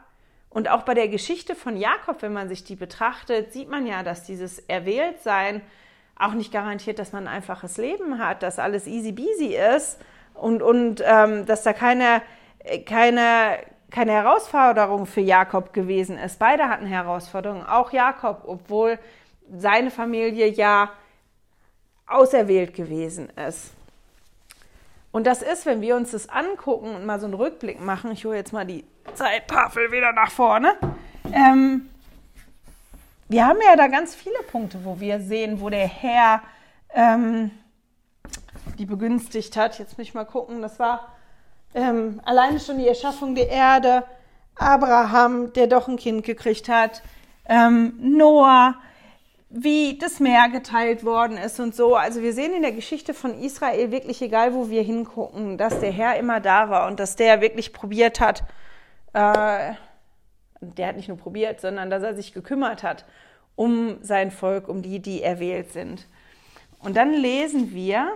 [0.50, 4.04] Und auch bei der Geschichte von Jakob, wenn man sich die betrachtet, sieht man ja,
[4.04, 5.62] dass dieses Erwähltsein
[6.18, 10.00] auch nicht garantiert, dass man ein einfaches Leben hat, dass alles easy beasy ist
[10.34, 12.22] und, und ähm, dass da keine,
[12.86, 13.58] keine,
[13.92, 16.40] keine Herausforderung für Jakob gewesen ist.
[16.40, 18.98] Beide hatten Herausforderungen, auch Jakob, obwohl
[19.52, 20.90] seine Familie ja
[22.08, 23.75] auserwählt gewesen ist.
[25.16, 28.26] Und das ist, wenn wir uns das angucken und mal so einen Rückblick machen, ich
[28.26, 30.76] hole jetzt mal die Zeittafel wieder nach vorne.
[31.32, 31.90] Ähm,
[33.30, 36.42] wir haben ja da ganz viele Punkte, wo wir sehen, wo der Herr
[36.94, 37.52] ähm,
[38.78, 39.80] die begünstigt hat.
[39.80, 41.16] Jetzt muss ich mal gucken, das war
[41.74, 44.04] ähm, alleine schon die Erschaffung der Erde,
[44.56, 47.02] Abraham, der doch ein Kind gekriegt hat,
[47.48, 48.76] ähm, Noah,
[49.58, 51.96] wie das Meer geteilt worden ist und so.
[51.96, 55.94] Also wir sehen in der Geschichte von Israel wirklich, egal wo wir hingucken, dass der
[55.94, 58.44] Herr immer da war und dass der wirklich probiert hat,
[59.14, 59.74] äh,
[60.60, 63.06] der hat nicht nur probiert, sondern dass er sich gekümmert hat
[63.56, 66.06] um sein Volk, um die, die erwählt sind.
[66.80, 68.12] Und dann lesen wir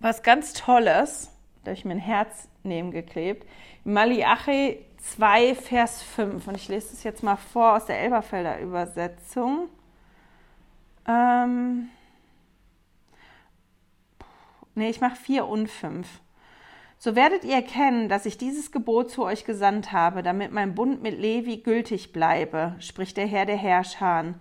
[0.00, 1.30] was ganz Tolles,
[1.62, 3.46] da habe ich mir ein Herz neben geklebt,
[3.84, 6.48] Malachi 2, Vers 5.
[6.48, 9.68] Und ich lese es jetzt mal vor aus der Elberfelder Übersetzung.
[11.06, 11.88] Ähm,
[14.74, 16.06] nee, ich mache 4 und 5.
[16.98, 21.02] So werdet ihr erkennen, dass ich dieses Gebot zu euch gesandt habe, damit mein Bund
[21.02, 24.34] mit Levi gültig bleibe, spricht der Herr der Herrscher.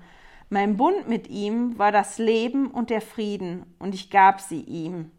[0.50, 5.12] Mein Bund mit ihm war das Leben und der Frieden, und ich gab sie ihm.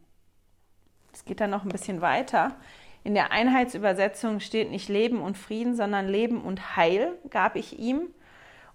[1.13, 2.57] Es geht dann noch ein bisschen weiter.
[3.05, 8.09] In der Einheitsübersetzung steht nicht Leben und Frieden, sondern Leben und Heil gab ich ihm.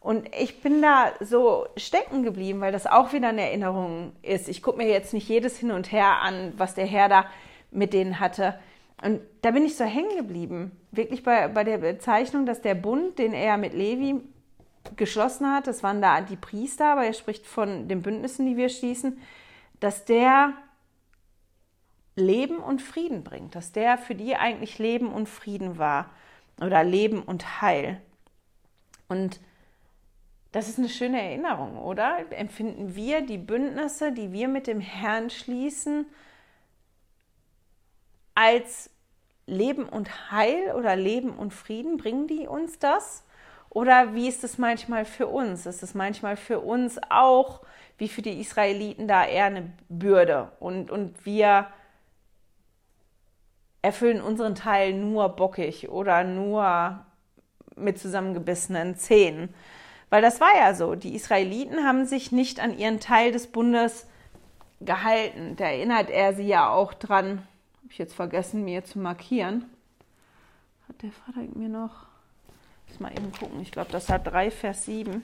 [0.01, 4.49] Und ich bin da so stecken geblieben, weil das auch wieder eine Erinnerung ist.
[4.49, 7.25] Ich gucke mir jetzt nicht jedes hin und her an, was der Herr da
[7.69, 8.59] mit denen hatte.
[9.03, 10.71] Und da bin ich so hängen geblieben.
[10.91, 14.21] Wirklich bei, bei der Bezeichnung, dass der Bund, den er mit Levi
[14.95, 18.69] geschlossen hat, das waren da die Priester, aber er spricht von den Bündnissen, die wir
[18.69, 19.21] schließen,
[19.79, 20.53] dass der
[22.15, 26.09] Leben und Frieden bringt, dass der für die eigentlich Leben und Frieden war
[26.59, 28.01] oder Leben und Heil.
[29.07, 29.39] Und
[30.51, 32.19] das ist eine schöne Erinnerung, oder?
[32.31, 36.05] Empfinden wir die Bündnisse, die wir mit dem Herrn schließen,
[38.35, 38.89] als
[39.45, 41.97] Leben und Heil oder Leben und Frieden?
[41.97, 43.23] Bringen die uns das?
[43.69, 45.65] Oder wie ist es manchmal für uns?
[45.65, 47.61] Ist es manchmal für uns auch,
[47.97, 50.51] wie für die Israeliten, da eher eine Bürde?
[50.59, 51.67] Und, und wir
[53.81, 57.05] erfüllen unseren Teil nur bockig oder nur
[57.77, 59.53] mit zusammengebissenen Zähnen.
[60.11, 60.93] Weil das war ja so.
[60.95, 64.05] Die Israeliten haben sich nicht an ihren Teil des Bundes
[64.81, 65.55] gehalten.
[65.55, 67.47] Da erinnert er sie ja auch dran.
[67.77, 69.65] Habe ich jetzt vergessen, mir zu markieren.
[70.89, 72.07] Hat der Vater mir noch.
[72.89, 73.61] Muss mal eben gucken.
[73.61, 75.23] Ich glaube, das hat 3, Vers 7.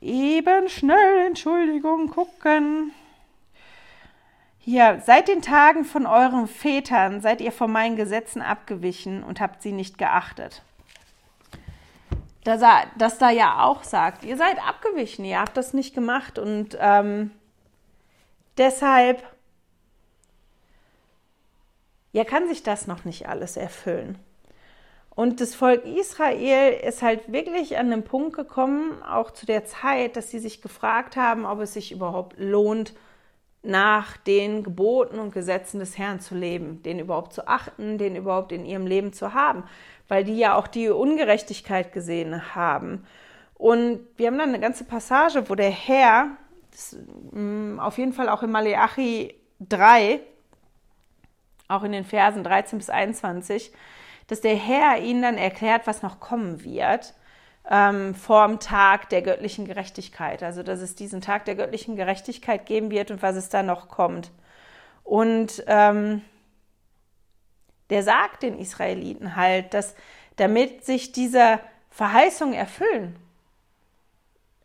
[0.00, 2.92] Eben schnell, Entschuldigung, gucken.
[4.60, 9.60] Hier, seit den Tagen von euren Vätern seid ihr von meinen Gesetzen abgewichen und habt
[9.60, 10.62] sie nicht geachtet
[12.44, 16.38] dass er das da ja auch sagt, ihr seid abgewichen, ihr habt das nicht gemacht
[16.38, 17.30] und ähm,
[18.56, 19.22] deshalb
[22.12, 24.18] ja kann sich das noch nicht alles erfüllen.
[25.14, 30.16] Und das Volk Israel ist halt wirklich an den Punkt gekommen, auch zu der Zeit,
[30.16, 32.94] dass sie sich gefragt haben, ob es sich überhaupt lohnt,
[33.62, 38.52] nach den Geboten und Gesetzen des Herrn zu leben, den überhaupt zu achten, den überhaupt
[38.52, 39.64] in ihrem Leben zu haben
[40.10, 43.06] weil die ja auch die Ungerechtigkeit gesehen haben.
[43.54, 46.32] Und wir haben dann eine ganze Passage, wo der Herr,
[46.70, 46.96] das,
[47.30, 50.20] mm, auf jeden Fall auch in Maleachi 3,
[51.68, 53.72] auch in den Versen 13 bis 21,
[54.26, 57.14] dass der Herr ihnen dann erklärt, was noch kommen wird
[57.70, 60.42] ähm, vorm Tag der göttlichen Gerechtigkeit.
[60.42, 63.88] Also, dass es diesen Tag der göttlichen Gerechtigkeit geben wird und was es da noch
[63.88, 64.32] kommt.
[65.04, 66.22] Und ähm,
[67.90, 69.94] der sagt den Israeliten halt, dass
[70.36, 73.16] damit sich diese Verheißungen erfüllen,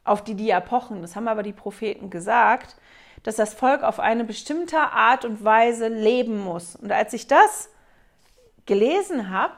[0.04, 2.76] auf die die Epochen, das haben aber die Propheten gesagt,
[3.24, 6.76] dass das Volk auf eine bestimmte Art und Weise leben muss.
[6.76, 7.70] Und als ich das
[8.68, 9.56] gelesen habe,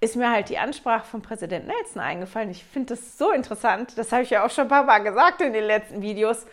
[0.00, 2.50] ist mir halt die Ansprache von Präsident Nelson eingefallen.
[2.50, 3.96] Ich finde das so interessant.
[3.96, 6.44] Das habe ich ja auch schon ein paar Mal gesagt in den letzten Videos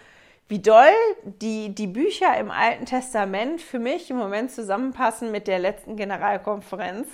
[0.50, 0.92] wie doll
[1.24, 7.08] die, die Bücher im Alten Testament für mich im Moment zusammenpassen mit der letzten Generalkonferenz,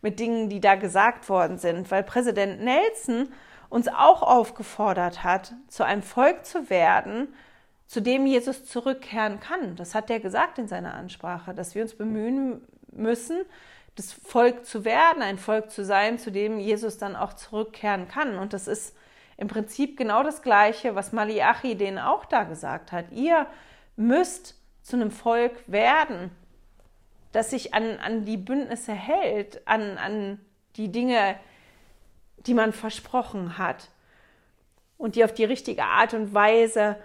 [0.00, 3.28] mit Dingen, die da gesagt worden sind, weil Präsident Nelson
[3.68, 7.28] uns auch aufgefordert hat, zu einem Volk zu werden,
[7.86, 9.76] zu dem Jesus zurückkehren kann.
[9.76, 12.62] Das hat er gesagt in seiner Ansprache, dass wir uns bemühen
[12.92, 13.42] müssen,
[13.94, 18.38] das Volk zu werden, ein Volk zu sein, zu dem Jesus dann auch zurückkehren kann.
[18.38, 18.96] Und das ist
[19.40, 23.10] im Prinzip genau das Gleiche, was Malachi denen auch da gesagt hat.
[23.10, 23.46] Ihr
[23.96, 26.30] müsst zu einem Volk werden,
[27.32, 30.40] das sich an, an die Bündnisse hält, an, an
[30.76, 31.36] die Dinge,
[32.46, 33.88] die man versprochen hat
[34.98, 36.96] und die auf die richtige Art und Weise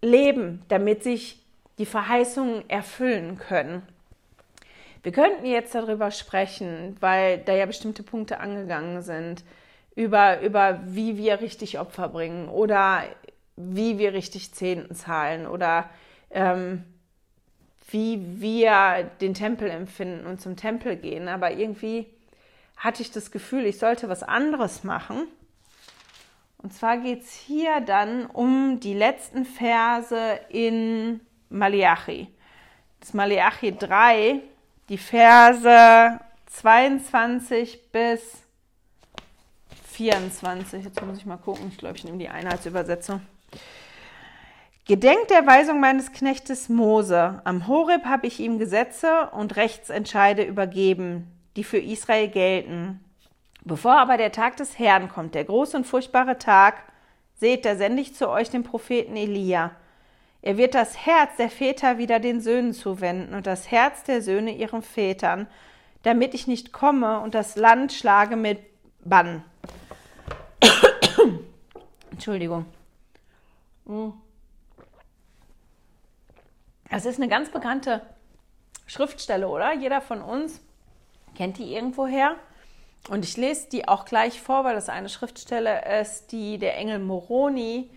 [0.00, 1.44] leben, damit sich
[1.76, 3.86] die Verheißungen erfüllen können.
[5.02, 9.44] Wir könnten jetzt darüber sprechen, weil da ja bestimmte Punkte angegangen sind
[9.98, 13.02] über, über wie wir richtig Opfer bringen oder
[13.56, 15.90] wie wir richtig Zehnten zahlen oder
[16.30, 16.84] ähm,
[17.90, 21.26] wie wir den Tempel empfinden und zum Tempel gehen.
[21.26, 22.06] Aber irgendwie
[22.76, 25.26] hatte ich das Gefühl, ich sollte was anderes machen.
[26.58, 32.28] Und zwar geht es hier dann um die letzten Verse in Malachi.
[33.00, 34.42] Das Malachi 3,
[34.90, 38.47] die Verse 22 bis
[39.98, 40.84] 24.
[40.84, 41.66] Jetzt muss ich mal gucken.
[41.72, 43.20] Ich glaube, ich nehme die Einheitsübersetzung.
[44.86, 47.42] Gedenkt der Weisung meines Knechtes Mose.
[47.44, 53.00] Am Horeb habe ich ihm Gesetze und Rechtsentscheide übergeben, die für Israel gelten.
[53.64, 56.76] Bevor aber der Tag des Herrn kommt, der große und furchtbare Tag,
[57.34, 59.72] seht, da sende ich zu euch den Propheten Elia.
[60.42, 64.54] Er wird das Herz der Väter wieder den Söhnen zuwenden und das Herz der Söhne
[64.54, 65.48] ihren Vätern,
[66.04, 68.60] damit ich nicht komme und das Land schlage mit
[69.04, 69.42] Bann.
[72.18, 72.66] Entschuldigung.
[73.86, 74.12] Hm.
[76.90, 78.02] Das ist eine ganz bekannte
[78.86, 79.72] Schriftstelle, oder?
[79.72, 80.60] Jeder von uns
[81.36, 82.34] kennt die irgendwoher.
[83.08, 86.98] Und ich lese die auch gleich vor, weil das eine Schriftstelle ist, die der Engel
[86.98, 87.88] Moroni,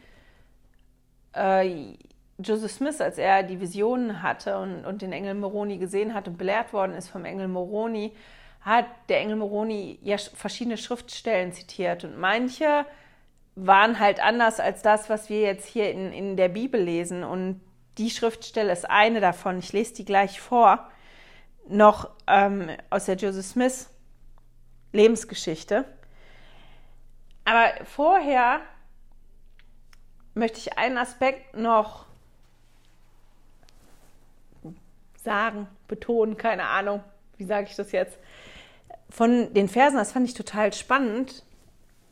[1.34, 1.96] äh,
[2.38, 6.38] Joseph Smith, als er die Visionen hatte und, und den Engel Moroni gesehen hat und
[6.38, 8.12] belehrt worden ist vom Engel Moroni,
[8.62, 12.04] hat der Engel Moroni ja verschiedene Schriftstellen zitiert.
[12.04, 12.86] Und manche
[13.56, 17.24] waren halt anders als das, was wir jetzt hier in, in der Bibel lesen.
[17.24, 17.62] Und
[17.98, 19.60] die Schriftstelle ist eine davon.
[19.60, 20.90] Ich lese die gleich vor.
[21.68, 23.90] Noch ähm, aus der Joseph Smith
[24.94, 25.86] Lebensgeschichte.
[27.46, 28.62] Aber vorher
[30.34, 32.06] möchte ich einen Aspekt noch
[35.24, 37.04] sagen, betonen, keine Ahnung,
[37.38, 38.18] wie sage ich das jetzt,
[39.10, 41.44] von den Versen, das fand ich total spannend.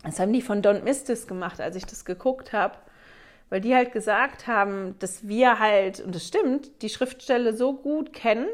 [0.03, 2.75] Das haben die von Don Mistis gemacht, als ich das geguckt habe,
[3.49, 8.13] weil die halt gesagt haben, dass wir halt, und das stimmt, die Schriftstelle so gut
[8.13, 8.47] kennen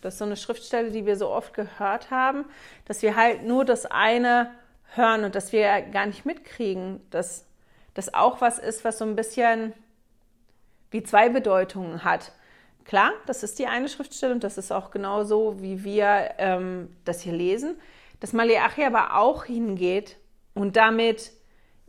[0.00, 2.44] das ist so eine Schriftstelle, die wir so oft gehört haben,
[2.86, 4.50] dass wir halt nur das eine
[4.94, 7.46] hören und dass wir gar nicht mitkriegen, dass
[7.94, 9.72] das auch was ist, was so ein bisschen
[10.90, 12.32] wie zwei Bedeutungen hat.
[12.84, 16.96] Klar, das ist die eine Schriftstelle und das ist auch genau so, wie wir ähm,
[17.04, 17.78] das hier lesen.
[18.20, 20.16] Dass Maleachi aber auch hingeht
[20.54, 21.32] und damit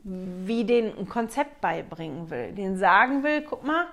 [0.03, 3.87] wie den ein Konzept beibringen will, den sagen will, guck mal,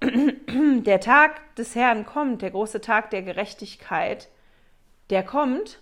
[0.02, 4.28] der Tag des Herrn kommt, der große Tag der Gerechtigkeit,
[5.10, 5.80] der kommt.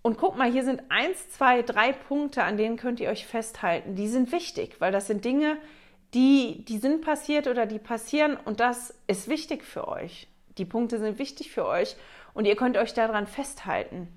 [0.00, 3.94] Und guck mal, hier sind eins, zwei, drei Punkte, an denen könnt ihr euch festhalten.
[3.94, 5.58] Die sind wichtig, weil das sind Dinge,
[6.14, 10.28] die, die sind passiert oder die passieren und das ist wichtig für euch.
[10.56, 11.96] Die Punkte sind wichtig für euch
[12.32, 14.08] und ihr könnt euch daran festhalten.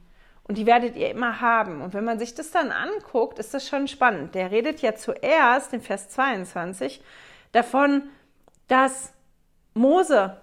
[0.52, 1.80] Und die werdet ihr immer haben.
[1.80, 4.36] Und wenn man sich das dann anguckt, ist das schon spannend.
[4.36, 7.02] Der redet ja zuerst, in Vers 22,
[7.54, 8.10] davon,
[8.68, 9.14] dass
[9.74, 10.36] Mose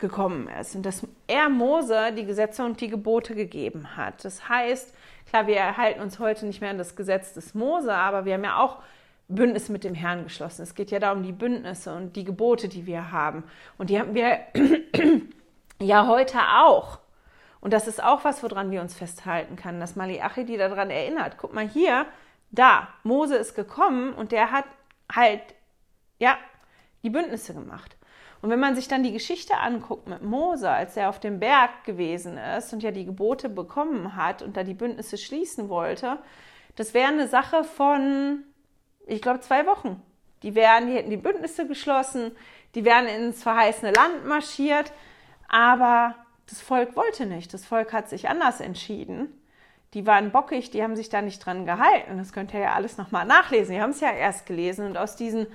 [0.00, 4.24] gekommen ist und dass er Mose die Gesetze und die Gebote gegeben hat.
[4.24, 4.92] Das heißt,
[5.28, 8.42] klar, wir erhalten uns heute nicht mehr an das Gesetz des Mose, aber wir haben
[8.42, 8.78] ja auch
[9.28, 10.62] Bündnis mit dem Herrn geschlossen.
[10.62, 13.44] Es geht ja da um die Bündnisse und die Gebote, die wir haben.
[13.78, 14.40] Und die haben wir
[15.78, 16.98] ja heute auch.
[17.62, 21.38] Und das ist auch was, woran wir uns festhalten können, dass Maliachi die daran erinnert.
[21.38, 22.06] Guck mal hier,
[22.50, 24.64] da, Mose ist gekommen und der hat
[25.10, 25.42] halt,
[26.18, 26.36] ja,
[27.04, 27.96] die Bündnisse gemacht.
[28.42, 31.84] Und wenn man sich dann die Geschichte anguckt mit Mose, als er auf dem Berg
[31.84, 36.18] gewesen ist und ja die Gebote bekommen hat und da die Bündnisse schließen wollte,
[36.74, 38.42] das wäre eine Sache von,
[39.06, 40.02] ich glaube, zwei Wochen.
[40.42, 42.32] Die wären, die hätten die Bündnisse geschlossen,
[42.74, 44.92] die wären ins verheißene Land marschiert,
[45.48, 46.16] aber
[46.52, 47.54] das Volk wollte nicht.
[47.54, 49.28] Das Volk hat sich anders entschieden.
[49.94, 52.18] Die waren bockig, die haben sich da nicht dran gehalten.
[52.18, 53.74] Das könnt ihr ja alles nochmal nachlesen.
[53.74, 55.46] Die haben es ja erst gelesen und aus diesen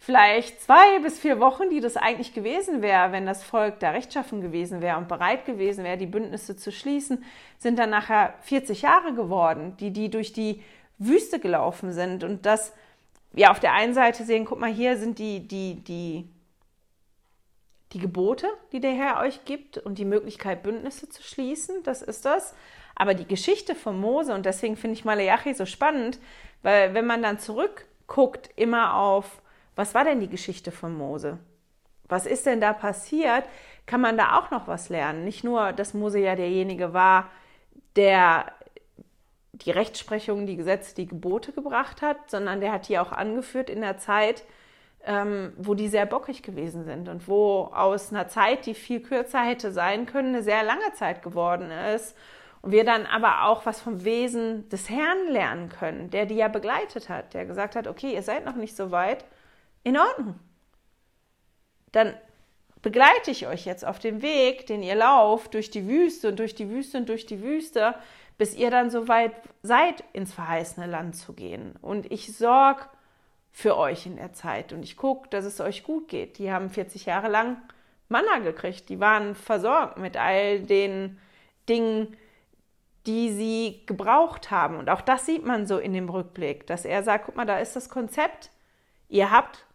[0.00, 4.40] vielleicht zwei bis vier Wochen, die das eigentlich gewesen wäre, wenn das Volk da rechtschaffen
[4.40, 7.22] gewesen wäre und bereit gewesen wäre, die Bündnisse zu schließen,
[7.58, 10.62] sind dann nachher 40 Jahre geworden, die die durch die
[10.98, 12.72] Wüste gelaufen sind und das
[13.34, 16.28] ja auf der einen Seite sehen, guck mal, hier sind die die die
[17.92, 22.24] die Gebote, die der Herr euch gibt und die Möglichkeit, Bündnisse zu schließen, das ist
[22.24, 22.54] das.
[22.94, 26.18] Aber die Geschichte von Mose, und deswegen finde ich Maleachi so spannend,
[26.62, 29.42] weil wenn man dann zurückguckt immer auf,
[29.74, 31.38] was war denn die Geschichte von Mose?
[32.08, 33.44] Was ist denn da passiert?
[33.86, 35.24] Kann man da auch noch was lernen?
[35.24, 37.30] Nicht nur, dass Mose ja derjenige war,
[37.96, 38.52] der
[39.52, 43.80] die Rechtsprechung, die Gesetze, die Gebote gebracht hat, sondern der hat die auch angeführt in
[43.80, 44.44] der Zeit,
[45.04, 49.40] ähm, wo die sehr bockig gewesen sind und wo aus einer Zeit, die viel kürzer
[49.40, 52.16] hätte sein können, eine sehr lange Zeit geworden ist.
[52.62, 56.48] Und wir dann aber auch was vom Wesen des Herrn lernen können, der die ja
[56.48, 59.24] begleitet hat, der gesagt hat, okay, ihr seid noch nicht so weit,
[59.82, 60.38] in Ordnung.
[61.92, 62.14] Dann
[62.82, 66.54] begleite ich euch jetzt auf dem Weg, den ihr lauft, durch die Wüste und durch
[66.54, 67.94] die Wüste und durch die Wüste,
[68.36, 71.74] bis ihr dann so weit seid, ins verheißene Land zu gehen.
[71.80, 72.84] Und ich sorge
[73.52, 74.72] für euch in der Zeit.
[74.72, 76.38] Und ich gucke, dass es euch gut geht.
[76.38, 77.56] Die haben 40 Jahre lang
[78.08, 78.88] Manna gekriegt.
[78.88, 81.18] Die waren versorgt mit all den
[81.68, 82.16] Dingen,
[83.06, 84.76] die sie gebraucht haben.
[84.76, 87.58] Und auch das sieht man so in dem Rückblick, dass er sagt, guck mal, da
[87.58, 88.50] ist das Konzept.
[89.08, 89.66] Ihr habt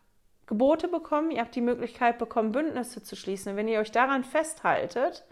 [0.45, 3.51] Gebote bekommen, ihr habt die Möglichkeit bekommen, Bündnisse zu schließen.
[3.51, 5.23] Und wenn ihr euch daran festhaltet,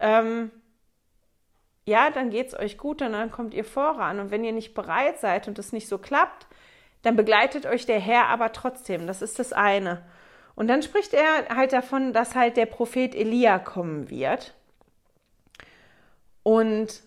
[0.00, 0.50] ähm,
[1.86, 4.18] ja, dann geht es euch gut und dann kommt ihr voran.
[4.18, 6.46] Und wenn ihr nicht bereit seid und es nicht so klappt,
[7.02, 9.06] dann begleitet euch der Herr aber trotzdem.
[9.06, 10.02] Das ist das eine.
[10.54, 14.54] Und dann spricht er halt davon, dass halt der Prophet Elia kommen wird.
[16.42, 17.02] Und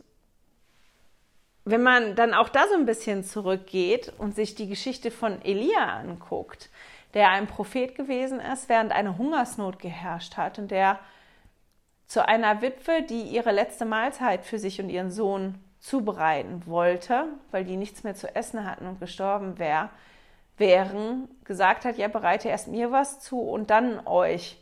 [1.66, 5.98] wenn man dann auch da so ein bisschen zurückgeht und sich die Geschichte von Elia
[6.00, 6.70] anguckt,
[7.14, 11.00] der ein Prophet gewesen ist, während eine Hungersnot geherrscht hat und der
[12.08, 17.66] zu einer Witwe, die ihre letzte Mahlzeit für sich und ihren Sohn zubereiten wollte, weil
[17.66, 19.90] die nichts mehr zu essen hatten und gestorben wär,
[20.58, 24.58] wären, gesagt hat, ja, bereite erst mir was zu und dann euch.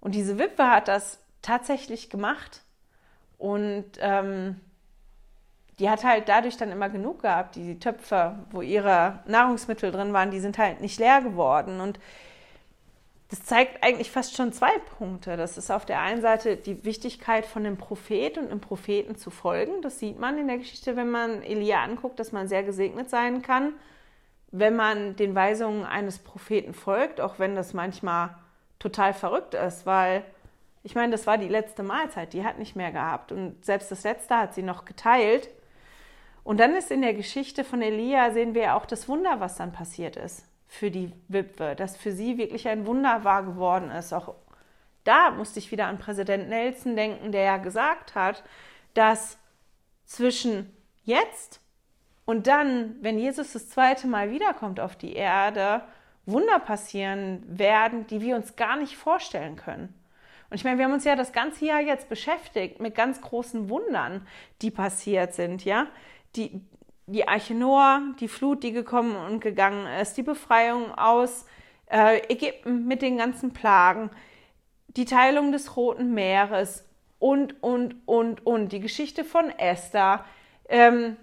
[0.00, 2.60] Und diese Witwe hat das tatsächlich gemacht
[3.38, 4.60] und ähm,
[5.78, 7.56] die hat halt dadurch dann immer genug gehabt.
[7.56, 11.80] Die Töpfe, wo ihre Nahrungsmittel drin waren, die sind halt nicht leer geworden.
[11.80, 11.98] Und
[13.34, 15.36] das zeigt eigentlich fast schon zwei Punkte.
[15.36, 19.30] Das ist auf der einen Seite die Wichtigkeit von dem Prophet und dem Propheten zu
[19.30, 19.82] folgen.
[19.82, 23.42] Das sieht man in der Geschichte, wenn man Elia anguckt, dass man sehr gesegnet sein
[23.42, 23.72] kann,
[24.52, 28.36] wenn man den Weisungen eines Propheten folgt, auch wenn das manchmal
[28.78, 30.22] total verrückt ist, weil
[30.84, 34.04] ich meine, das war die letzte Mahlzeit, die hat nicht mehr gehabt und selbst das
[34.04, 35.50] letzte hat sie noch geteilt.
[36.44, 39.72] Und dann ist in der Geschichte von Elia sehen wir auch das Wunder, was dann
[39.72, 44.12] passiert ist für die Witwe, dass für sie wirklich ein Wunder wahr geworden ist.
[44.12, 44.34] Auch
[45.04, 48.42] da musste ich wieder an Präsident Nelson denken, der ja gesagt hat,
[48.94, 49.38] dass
[50.04, 51.60] zwischen jetzt
[52.24, 55.82] und dann, wenn Jesus das zweite Mal wiederkommt auf die Erde,
[56.26, 59.94] Wunder passieren werden, die wir uns gar nicht vorstellen können.
[60.48, 63.68] Und ich meine, wir haben uns ja das ganze Jahr jetzt beschäftigt mit ganz großen
[63.68, 64.26] Wundern,
[64.62, 65.86] die passiert sind, ja
[66.36, 66.62] die,
[67.06, 71.46] die Arche Noah, die Flut, die gekommen und gegangen ist, die Befreiung aus
[71.90, 74.10] äh, Ägypten mit den ganzen Plagen,
[74.88, 76.84] die Teilung des Roten Meeres
[77.18, 80.24] und, und, und, und, die Geschichte von Esther,
[80.68, 81.16] ähm,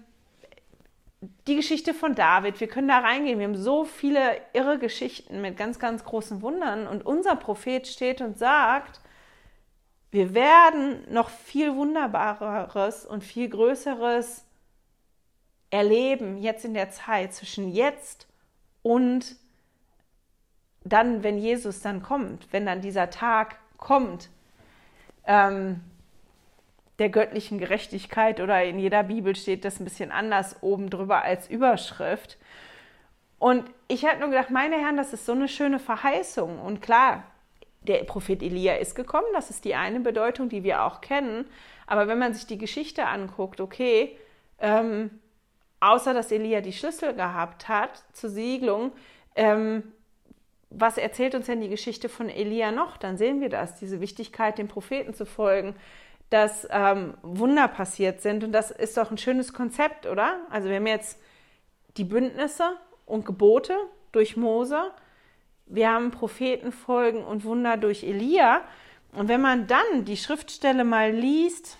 [1.46, 2.60] die Geschichte von David.
[2.60, 3.38] Wir können da reingehen.
[3.38, 6.88] Wir haben so viele irre Geschichten mit ganz, ganz großen Wundern.
[6.88, 9.00] Und unser Prophet steht und sagt,
[10.10, 14.44] wir werden noch viel Wunderbareres und viel Größeres
[15.72, 18.28] erleben jetzt in der Zeit zwischen jetzt
[18.82, 19.36] und
[20.84, 24.28] dann, wenn Jesus dann kommt, wenn dann dieser Tag kommt,
[25.26, 25.80] ähm,
[26.98, 31.48] der göttlichen Gerechtigkeit oder in jeder Bibel steht das ein bisschen anders oben drüber als
[31.48, 32.36] Überschrift.
[33.38, 36.60] Und ich habe nur gedacht, meine Herren, das ist so eine schöne Verheißung.
[36.60, 37.24] Und klar,
[37.80, 41.46] der Prophet Elia ist gekommen, das ist die eine Bedeutung, die wir auch kennen.
[41.86, 44.16] Aber wenn man sich die Geschichte anguckt, okay,
[44.58, 45.21] ähm,
[45.82, 48.92] außer dass Elia die Schlüssel gehabt hat zur Siegelung,
[49.34, 49.82] ähm,
[50.70, 52.96] was erzählt uns denn die Geschichte von Elia noch?
[52.96, 55.74] Dann sehen wir das, diese Wichtigkeit, den Propheten zu folgen,
[56.30, 58.44] dass ähm, Wunder passiert sind.
[58.44, 60.38] Und das ist doch ein schönes Konzept, oder?
[60.50, 61.20] Also wir haben jetzt
[61.98, 63.76] die Bündnisse und Gebote
[64.12, 64.92] durch Mose.
[65.66, 68.62] Wir haben Prophetenfolgen und Wunder durch Elia.
[69.12, 71.76] Und wenn man dann die Schriftstelle mal liest,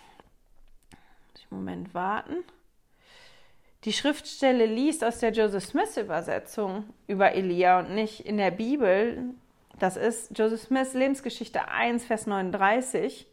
[0.91, 2.45] muss ich einen Moment warten
[3.85, 9.35] die Schriftstelle liest aus der Joseph Smith Übersetzung über Elia und nicht in der Bibel,
[9.79, 13.27] das ist Joseph Smiths Lebensgeschichte 1, Vers 39.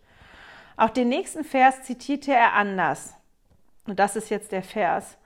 [0.77, 3.13] Auch den nächsten Vers zitierte er anders.
[3.85, 5.17] Und das ist jetzt der Vers.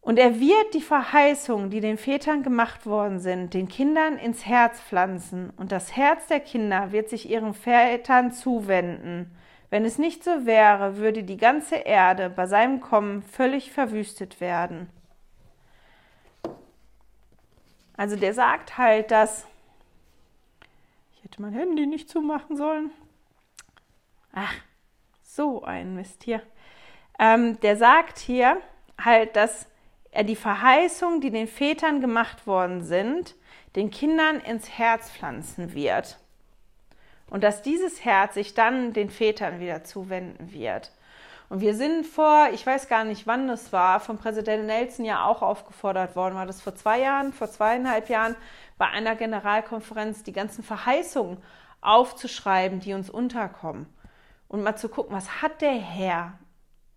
[0.00, 4.80] Und er wird die Verheißungen, die den Vätern gemacht worden sind, den Kindern ins Herz
[4.80, 9.30] pflanzen, und das Herz der Kinder wird sich ihren Vätern zuwenden
[9.72, 14.90] wenn es nicht so wäre, würde die ganze Erde bei seinem Kommen völlig verwüstet werden.
[17.96, 19.46] Also der sagt halt, dass
[21.14, 22.90] ich hätte mein Handy nicht zumachen sollen.
[24.34, 24.52] Ach,
[25.22, 26.42] so ein Mist hier.
[27.18, 28.60] Ähm, der sagt hier
[29.02, 29.70] halt, dass
[30.10, 33.36] er die Verheißungen, die den Vätern gemacht worden sind,
[33.74, 36.18] den Kindern ins Herz pflanzen wird
[37.32, 40.92] und dass dieses Herz sich dann den Vätern wieder zuwenden wird.
[41.48, 45.24] Und wir sind vor, ich weiß gar nicht, wann das war, von Präsident Nelson ja
[45.24, 46.34] auch aufgefordert worden.
[46.34, 48.36] War das vor zwei Jahren, vor zweieinhalb Jahren,
[48.76, 51.38] bei einer Generalkonferenz die ganzen Verheißungen
[51.80, 53.86] aufzuschreiben, die uns unterkommen.
[54.46, 56.38] Und mal zu gucken, was hat der Herr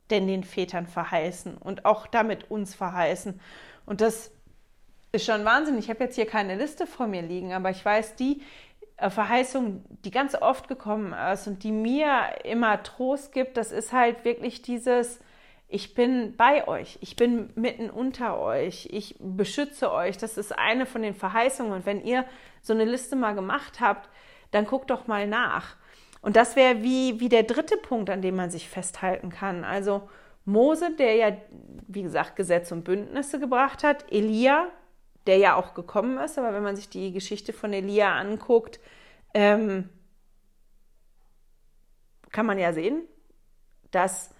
[0.09, 3.39] denn den Vätern verheißen und auch damit uns verheißen.
[3.85, 4.31] Und das
[5.13, 5.77] ist schon Wahnsinn.
[5.77, 8.41] Ich habe jetzt hier keine Liste vor mir liegen, aber ich weiß, die,
[8.97, 12.09] Verheißung, die ganz oft gekommen ist und die mir
[12.43, 15.19] immer Trost gibt, das ist halt wirklich dieses,
[15.67, 20.17] ich bin bei euch, ich bin mitten unter euch, ich beschütze euch.
[20.17, 21.73] Das ist eine von den Verheißungen.
[21.73, 22.25] Und wenn ihr
[22.61, 24.09] so eine Liste mal gemacht habt,
[24.51, 25.75] dann guckt doch mal nach.
[26.21, 29.63] Und das wäre wie, wie der dritte Punkt, an dem man sich festhalten kann.
[29.63, 30.09] Also
[30.45, 31.31] Mose, der ja,
[31.87, 34.67] wie gesagt, Gesetze und Bündnisse gebracht hat, Elia,
[35.27, 38.79] der ja auch gekommen ist, aber wenn man sich die Geschichte von Elia anguckt,
[39.33, 39.89] ähm,
[42.31, 43.01] kann man ja sehen,
[43.91, 44.31] dass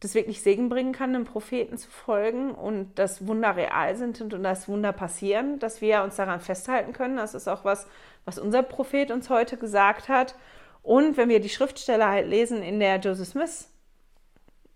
[0.00, 4.30] das wirklich Segen bringen kann, einem Propheten zu folgen und dass Wunder real sind und,
[4.42, 7.16] dass Wunder passieren, dass wir uns daran festhalten können.
[7.16, 7.86] Das ist auch was,
[8.24, 10.36] was unser Prophet uns heute gesagt hat.
[10.82, 13.69] Und wenn wir die Schriftsteller halt lesen in der Joseph Smith,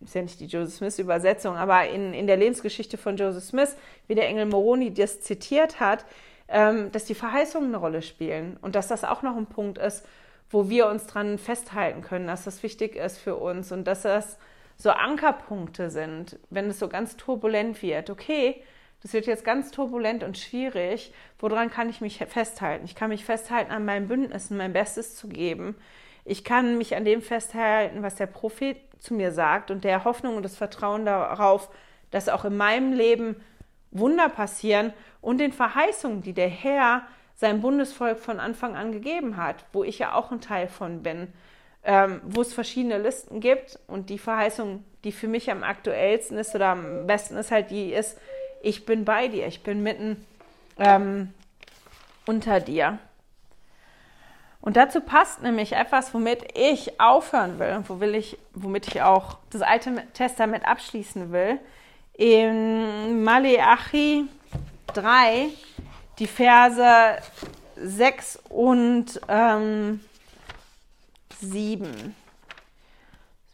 [0.05, 3.77] ist ja nicht die Joseph Smith Übersetzung, aber in, in der Lebensgeschichte von Joseph Smith,
[4.07, 6.05] wie der Engel Moroni das zitiert hat,
[6.49, 10.05] ähm, dass die Verheißungen eine Rolle spielen und dass das auch noch ein Punkt ist,
[10.51, 14.39] wo wir uns dran festhalten können, dass das wichtig ist für uns und dass das
[14.77, 18.11] so Ankerpunkte sind, wenn es so ganz turbulent wird.
[18.11, 18.63] Okay,
[19.03, 21.13] das wird jetzt ganz turbulent und schwierig.
[21.39, 22.85] Woran kann ich mich festhalten?
[22.85, 25.77] Ich kann mich festhalten an meinen Bündnissen, mein Bestes zu geben.
[26.25, 30.37] Ich kann mich an dem festhalten, was der Prophet zu mir sagt und der Hoffnung
[30.37, 31.69] und das Vertrauen darauf,
[32.11, 33.37] dass auch in meinem Leben
[33.91, 37.03] Wunder passieren und den Verheißungen, die der Herr
[37.35, 41.29] seinem Bundesvolk von Anfang an gegeben hat, wo ich ja auch ein Teil von bin,
[41.85, 46.55] ähm, wo es verschiedene Listen gibt und die Verheißung, die für mich am aktuellsten ist
[46.55, 48.19] oder am besten ist halt die ist,
[48.63, 50.25] ich bin bei dir, ich bin mitten
[50.79, 51.35] ähm,
[52.27, 52.99] unter dir.
[54.65, 59.03] Und dazu passt nämlich etwas, womit ich aufhören will und wo will ich, womit ich
[59.03, 61.61] auch das Alte Testament abschließen will.
[62.15, 64.27] In Maleachi
[64.95, 65.49] 3,
[66.19, 67.19] die Verse
[67.77, 70.01] 6 und ähm,
[71.41, 72.17] 7.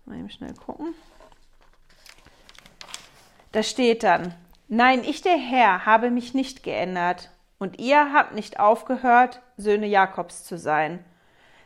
[0.05, 0.95] Mal eben schnell gucken.
[3.51, 4.33] Da steht dann,
[4.69, 7.31] Nein, ich der Herr habe mich nicht geändert,
[7.61, 11.05] und ihr habt nicht aufgehört, Söhne Jakobs zu sein.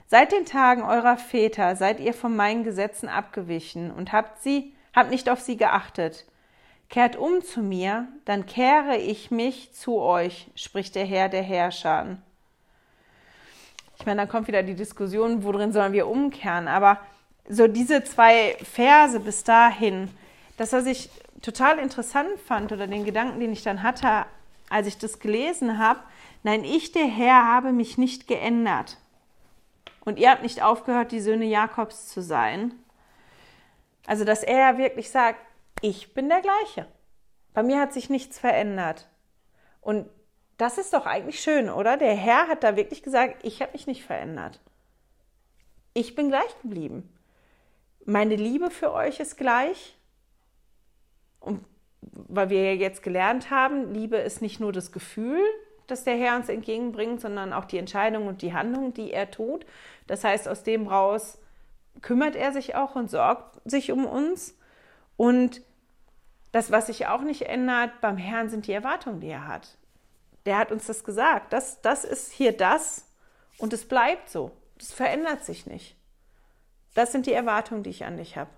[0.07, 5.11] Seit den Tagen eurer Väter seid ihr von meinen Gesetzen abgewichen und habt sie, habt
[5.11, 6.27] nicht auf sie geachtet.
[6.91, 12.19] Kehrt um zu mir, dann kehre ich mich zu euch, spricht der Herr der Herrscher.
[13.99, 16.69] Ich meine, dann kommt wieder die Diskussion, worin sollen wir umkehren?
[16.69, 16.99] Aber
[17.49, 20.11] so diese zwei Verse bis dahin,
[20.57, 21.09] dass er sich
[21.41, 24.27] total interessant fand oder den Gedanken, den ich dann hatte,
[24.75, 26.01] als ich das gelesen habe,
[26.43, 28.99] nein, ich, der Herr, habe mich nicht geändert.
[30.05, 32.75] Und ihr habt nicht aufgehört, die Söhne Jakobs zu sein.
[34.05, 35.39] Also, dass er wirklich sagt,
[35.81, 36.89] ich bin der gleiche.
[37.53, 39.09] Bei mir hat sich nichts verändert.
[39.81, 40.09] Und
[40.57, 41.97] das ist doch eigentlich schön, oder?
[41.97, 44.61] Der Herr hat da wirklich gesagt, ich habe mich nicht verändert.
[45.93, 47.17] Ich bin gleich geblieben.
[48.07, 49.97] Meine Liebe für euch ist gleich.
[51.39, 51.65] Und
[52.15, 55.41] weil wir ja jetzt gelernt haben, Liebe ist nicht nur das Gefühl,
[55.87, 59.67] das der Herr uns entgegenbringt, sondern auch die Entscheidung und die Handlung, die er tut.
[60.07, 61.39] Das heißt, aus dem raus
[62.01, 64.57] kümmert er sich auch und sorgt sich um uns.
[65.17, 65.61] Und
[66.53, 69.77] das, was sich auch nicht ändert beim Herrn, sind die Erwartungen, die er hat.
[70.47, 71.53] Der hat uns das gesagt.
[71.53, 73.07] Das, das ist hier das
[73.59, 74.53] und es bleibt so.
[74.79, 75.97] Das verändert sich nicht.
[76.95, 78.51] Das sind die Erwartungen, die ich an dich habe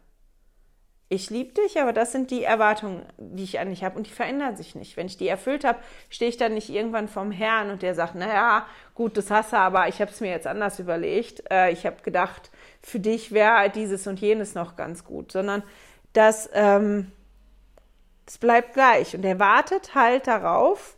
[1.08, 4.12] ich liebe dich, aber das sind die Erwartungen, die ich an dich habe und die
[4.12, 4.96] verändern sich nicht.
[4.96, 5.78] Wenn ich die erfüllt habe,
[6.10, 9.56] stehe ich dann nicht irgendwann vom Herrn und der sagt, naja, gut, das hast du,
[9.56, 11.44] aber ich habe es mir jetzt anders überlegt.
[11.48, 12.50] Äh, ich habe gedacht,
[12.82, 15.62] für dich wäre dieses und jenes noch ganz gut, sondern
[16.12, 17.12] das, ähm,
[18.24, 20.96] das bleibt gleich und er wartet halt darauf,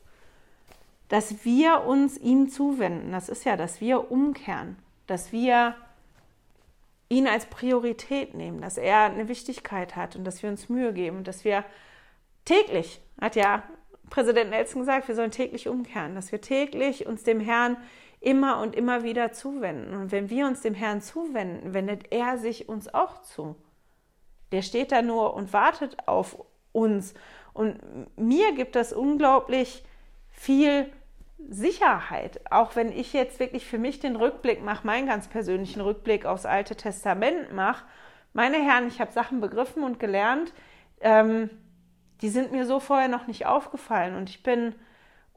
[1.10, 3.12] dass wir uns ihm zuwenden.
[3.12, 5.74] Das ist ja, dass wir umkehren, dass wir
[7.08, 11.24] ihn als Priorität nehmen, dass er eine Wichtigkeit hat und dass wir uns Mühe geben,
[11.24, 11.64] dass wir
[12.44, 13.62] täglich, hat ja
[14.10, 17.76] Präsident Nelson gesagt, wir sollen täglich umkehren, dass wir täglich uns dem Herrn
[18.20, 19.94] immer und immer wieder zuwenden.
[19.94, 23.54] Und wenn wir uns dem Herrn zuwenden, wendet er sich uns auch zu.
[24.50, 26.42] Der steht da nur und wartet auf
[26.72, 27.14] uns.
[27.52, 27.78] Und
[28.16, 29.84] mir gibt das unglaublich
[30.30, 30.90] viel
[31.48, 36.26] Sicherheit, auch wenn ich jetzt wirklich für mich den Rückblick mache, meinen ganz persönlichen Rückblick
[36.26, 37.84] aufs Alte Testament mache,
[38.32, 40.52] meine Herren, ich habe Sachen begriffen und gelernt,
[41.00, 41.50] ähm,
[42.20, 44.16] die sind mir so vorher noch nicht aufgefallen.
[44.16, 44.74] Und ich bin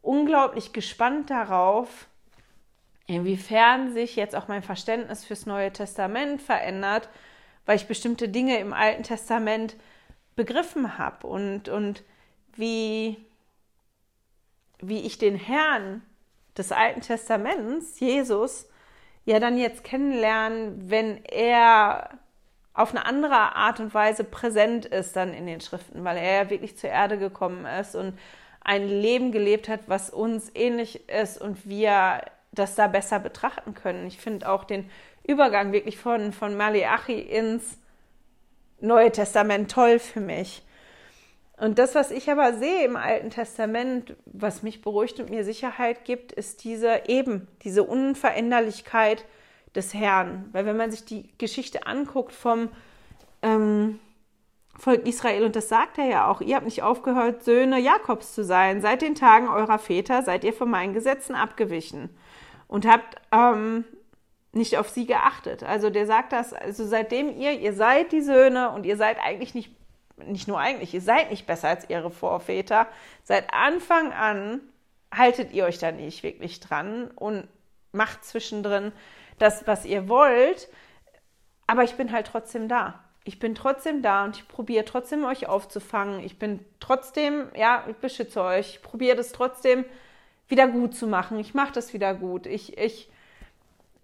[0.01, 2.07] unglaublich gespannt darauf,
[3.07, 7.09] inwiefern sich jetzt auch mein Verständnis fürs Neue Testament verändert,
[7.65, 9.75] weil ich bestimmte Dinge im Alten Testament
[10.35, 11.27] begriffen habe.
[11.27, 12.03] Und, und
[12.55, 13.17] wie
[14.81, 16.01] wie ich den Herrn
[16.57, 18.67] des Alten Testaments, Jesus,
[19.25, 22.09] ja dann jetzt kennenlernen, wenn er
[22.73, 26.49] auf eine andere Art und Weise präsent ist dann in den Schriften, weil er ja
[26.49, 28.17] wirklich zur Erde gekommen ist und
[28.61, 32.21] ein Leben gelebt hat, was uns ähnlich ist und wir
[32.51, 34.05] das da besser betrachten können.
[34.07, 34.89] Ich finde auch den
[35.25, 37.77] Übergang wirklich von, von Maleachi ins
[38.79, 40.63] Neue Testament toll für mich.
[41.61, 46.05] Und das, was ich aber sehe im Alten Testament, was mich beruhigt und mir Sicherheit
[46.05, 49.25] gibt, ist diese eben, diese Unveränderlichkeit
[49.75, 50.49] des Herrn.
[50.53, 52.69] Weil wenn man sich die Geschichte anguckt vom
[53.43, 53.99] ähm,
[54.75, 58.43] Volk Israel, und das sagt er ja auch, ihr habt nicht aufgehört, Söhne Jakobs zu
[58.43, 58.81] sein.
[58.81, 62.09] Seit den Tagen eurer Väter seid ihr von meinen Gesetzen abgewichen
[62.67, 63.85] und habt ähm,
[64.51, 65.61] nicht auf sie geachtet.
[65.61, 69.53] Also der sagt das, also seitdem ihr, ihr seid die Söhne und ihr seid eigentlich
[69.53, 69.75] nicht
[70.27, 72.87] nicht nur eigentlich, ihr seid nicht besser als ihre Vorväter.
[73.23, 74.61] Seit Anfang an
[75.13, 77.47] haltet ihr euch da nicht wirklich dran und
[77.91, 78.91] macht zwischendrin
[79.39, 80.69] das, was ihr wollt.
[81.67, 83.03] Aber ich bin halt trotzdem da.
[83.23, 86.23] Ich bin trotzdem da und ich probiere trotzdem euch aufzufangen.
[86.23, 88.75] Ich bin trotzdem, ja, ich beschütze euch.
[88.75, 89.85] Ich probiere das trotzdem
[90.47, 91.39] wieder gut zu machen.
[91.39, 92.47] Ich mache das wieder gut.
[92.47, 93.09] Ich, ich,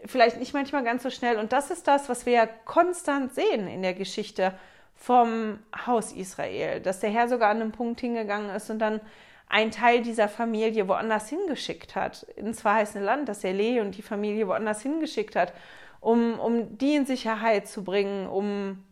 [0.05, 1.37] vielleicht nicht manchmal ganz so schnell.
[1.37, 4.53] Und das ist das, was wir ja konstant sehen in der Geschichte
[4.97, 8.99] vom Haus Israel, dass der Herr sogar an einen Punkt hingegangen ist und dann
[9.47, 14.01] einen Teil dieser Familie woanders hingeschickt hat, ins verheißene Land, dass er Lee und die
[14.01, 15.53] Familie woanders hingeschickt hat,
[16.01, 18.83] um, um die in Sicherheit zu bringen, um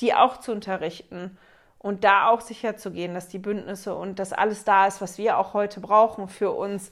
[0.00, 1.36] die auch zu unterrichten
[1.78, 5.18] und da auch sicher zu gehen, dass die Bündnisse und dass alles da ist, was
[5.18, 6.90] wir auch heute brauchen für uns.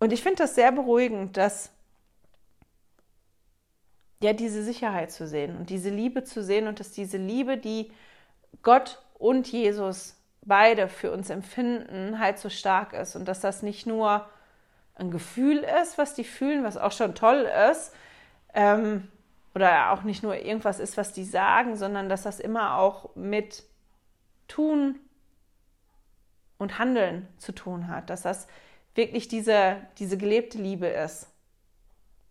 [0.00, 1.73] Und ich finde das sehr beruhigend, dass
[4.22, 7.92] ja, diese Sicherheit zu sehen und diese Liebe zu sehen und dass diese Liebe, die
[8.62, 13.86] Gott und Jesus beide für uns empfinden, halt so stark ist und dass das nicht
[13.86, 14.28] nur
[14.94, 17.92] ein Gefühl ist, was die fühlen, was auch schon toll ist,
[18.54, 19.08] ähm,
[19.54, 23.64] oder auch nicht nur irgendwas ist, was die sagen, sondern dass das immer auch mit
[24.48, 24.98] Tun
[26.58, 28.46] und Handeln zu tun hat, dass das
[28.94, 31.28] wirklich diese, diese gelebte Liebe ist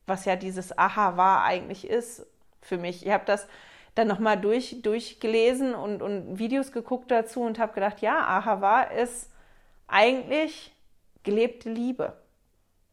[0.06, 2.26] was ja dieses Aha war eigentlich ist
[2.62, 3.06] für mich.
[3.06, 3.48] Ich habe das
[3.96, 8.92] dann nochmal durch, durchgelesen und, und Videos geguckt dazu und habe gedacht, ja, Aha war
[8.92, 9.30] ist
[9.88, 10.72] eigentlich
[11.24, 12.14] gelebte Liebe.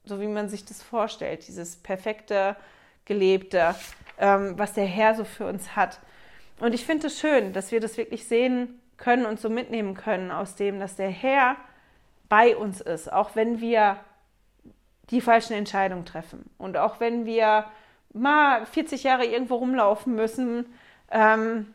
[0.05, 2.57] So wie man sich das vorstellt, dieses perfekte,
[3.05, 3.75] gelebte,
[4.19, 6.01] ähm, was der Herr so für uns hat.
[6.59, 10.31] Und ich finde es schön, dass wir das wirklich sehen können und so mitnehmen können
[10.31, 11.57] aus dem, dass der Herr
[12.29, 13.97] bei uns ist, auch wenn wir
[15.11, 16.49] die falschen Entscheidungen treffen.
[16.59, 17.67] Und auch wenn wir
[18.13, 20.67] mal 40 Jahre irgendwo rumlaufen müssen,
[21.11, 21.75] ähm,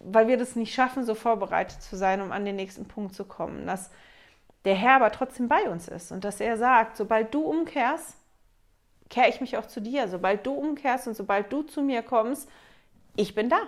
[0.00, 3.24] weil wir das nicht schaffen, so vorbereitet zu sein, um an den nächsten Punkt zu
[3.24, 3.90] kommen, dass
[4.64, 8.16] der Herr aber trotzdem bei uns ist und dass er sagt, sobald du umkehrst,
[9.10, 10.08] kehre ich mich auch zu dir.
[10.08, 12.48] Sobald du umkehrst und sobald du zu mir kommst,
[13.16, 13.60] ich bin da.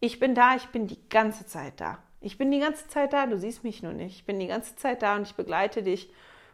[0.00, 1.98] Ich bin da, ich bin die ganze Zeit da.
[2.20, 4.16] Ich bin die ganze Zeit da, du siehst mich nur nicht.
[4.16, 6.10] Ich bin die ganze Zeit da und ich begleite dich.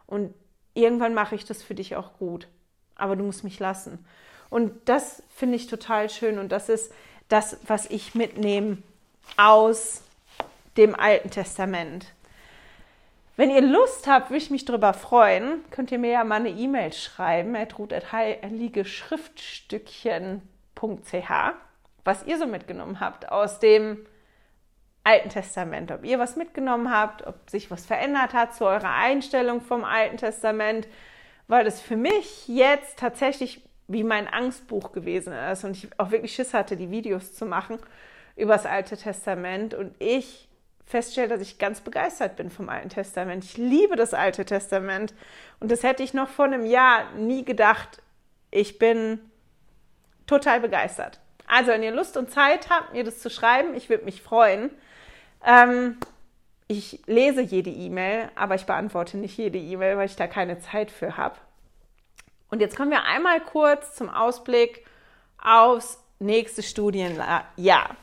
[0.06, 0.34] Und
[0.80, 2.48] irgendwann mache ich das für dich auch gut.
[2.96, 4.04] Aber du musst mich lassen.
[4.50, 6.92] Und das finde ich total schön und das ist
[7.28, 8.78] das, was ich mitnehme
[9.36, 10.02] aus
[10.76, 12.06] dem Alten Testament.
[13.36, 16.50] Wenn ihr Lust habt, würde ich mich darüber freuen, könnt ihr mir ja mal eine
[16.50, 17.56] E-Mail schreiben,
[18.84, 20.42] schriftstückchen.ch,
[22.04, 24.04] was ihr so mitgenommen habt aus dem
[25.04, 29.60] Alten Testament, ob ihr was mitgenommen habt, ob sich was verändert hat zu eurer Einstellung
[29.60, 30.86] vom Alten Testament,
[31.48, 36.34] weil das für mich jetzt tatsächlich wie mein Angstbuch gewesen ist und ich auch wirklich
[36.34, 37.78] Schiss hatte, die Videos zu machen
[38.36, 40.48] über das Alte Testament und ich
[40.86, 43.44] feststelle, dass ich ganz begeistert bin vom Alten Testament.
[43.44, 45.14] Ich liebe das Alte Testament
[45.60, 48.02] und das hätte ich noch vor einem Jahr nie gedacht.
[48.50, 49.18] Ich bin
[50.26, 51.20] total begeistert.
[51.46, 54.70] Also, wenn ihr Lust und Zeit habt, mir das zu schreiben, ich würde mich freuen.
[55.44, 55.96] Ähm,
[56.68, 60.90] ich lese jede E-Mail, aber ich beantworte nicht jede E-Mail, weil ich da keine Zeit
[60.90, 61.36] für habe.
[62.50, 64.84] Und jetzt kommen wir einmal kurz zum Ausblick
[65.42, 67.96] aufs nächste Studienjahr.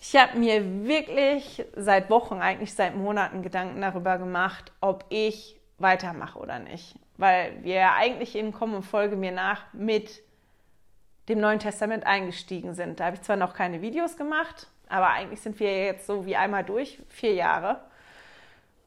[0.00, 6.38] Ich habe mir wirklich seit Wochen, eigentlich seit Monaten Gedanken darüber gemacht, ob ich weitermache
[6.38, 6.94] oder nicht.
[7.16, 10.22] Weil wir eigentlich in Kommen und Folge mir nach mit
[11.28, 13.00] dem Neuen Testament eingestiegen sind.
[13.00, 16.36] Da habe ich zwar noch keine Videos gemacht, aber eigentlich sind wir jetzt so wie
[16.36, 17.80] einmal durch, vier Jahre.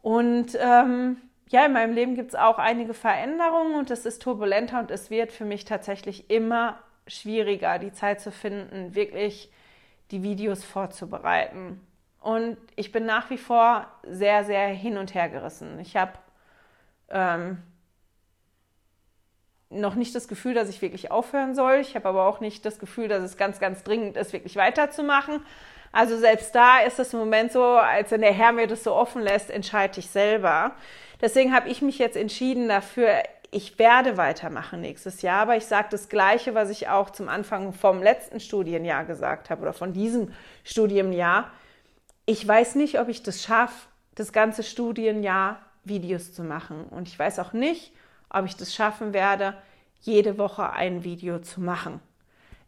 [0.02, 1.18] Und ähm,
[1.50, 5.10] ja, in meinem Leben gibt es auch einige Veränderungen und es ist turbulenter und es
[5.10, 9.52] wird für mich tatsächlich immer schwieriger, die Zeit zu finden, wirklich
[10.12, 11.86] die Videos vorzubereiten.
[12.22, 15.80] Und ich bin nach wie vor sehr, sehr hin und her gerissen.
[15.80, 16.14] Ich habe
[17.10, 17.58] ähm,
[19.70, 21.78] noch nicht das Gefühl, dass ich wirklich aufhören soll.
[21.78, 25.44] Ich habe aber auch nicht das Gefühl, dass es ganz, ganz dringend ist, wirklich weiterzumachen.
[25.92, 28.94] Also selbst da ist es im Moment so, als wenn der Herr mir das so
[28.94, 30.72] offen lässt, entscheide ich selber.
[31.20, 35.90] Deswegen habe ich mich jetzt entschieden dafür, ich werde weitermachen nächstes Jahr, aber ich sage
[35.92, 40.34] das Gleiche, was ich auch zum Anfang vom letzten Studienjahr gesagt habe oder von diesem
[40.64, 41.52] Studienjahr.
[42.26, 46.86] Ich weiß nicht, ob ich das schaffe, das ganze Studienjahr Videos zu machen.
[46.86, 47.92] Und ich weiß auch nicht,
[48.30, 49.56] ob ich das schaffen werde,
[50.00, 52.00] jede Woche ein Video zu machen.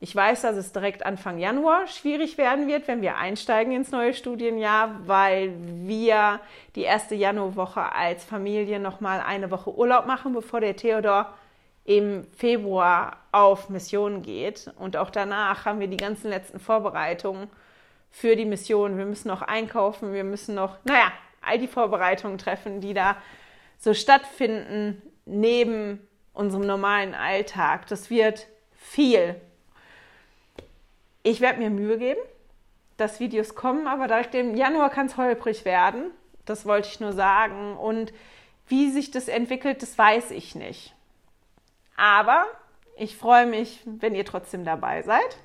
[0.04, 4.14] Ich weiß, dass es direkt Anfang Januar schwierig werden wird, wenn wir einsteigen ins neue
[4.14, 5.54] Studienjahr, weil
[5.88, 6.42] wir
[6.76, 11.34] die erste Januarwoche als Familie nochmal eine Woche Urlaub machen, bevor der Theodor
[11.86, 14.74] im Februar auf Mission geht.
[14.78, 17.48] Und auch danach haben wir die ganzen letzten Vorbereitungen
[18.12, 18.98] für die Mission.
[18.98, 23.16] Wir müssen noch einkaufen, wir müssen noch, naja, all die Vorbereitungen treffen, die da
[23.78, 27.88] so stattfinden neben unserem normalen Alltag.
[27.88, 29.40] Das wird viel.
[31.24, 32.22] Ich werde mir Mühe geben,
[32.98, 36.12] dass Videos kommen, aber direkt im Januar kann es holprig werden.
[36.46, 37.78] Das wollte ich nur sagen.
[37.78, 38.14] Und
[38.68, 40.94] wie sich das entwickelt, das weiß ich nicht.
[41.96, 42.46] Aber
[42.98, 45.38] ich freue mich, wenn ihr trotzdem dabei seid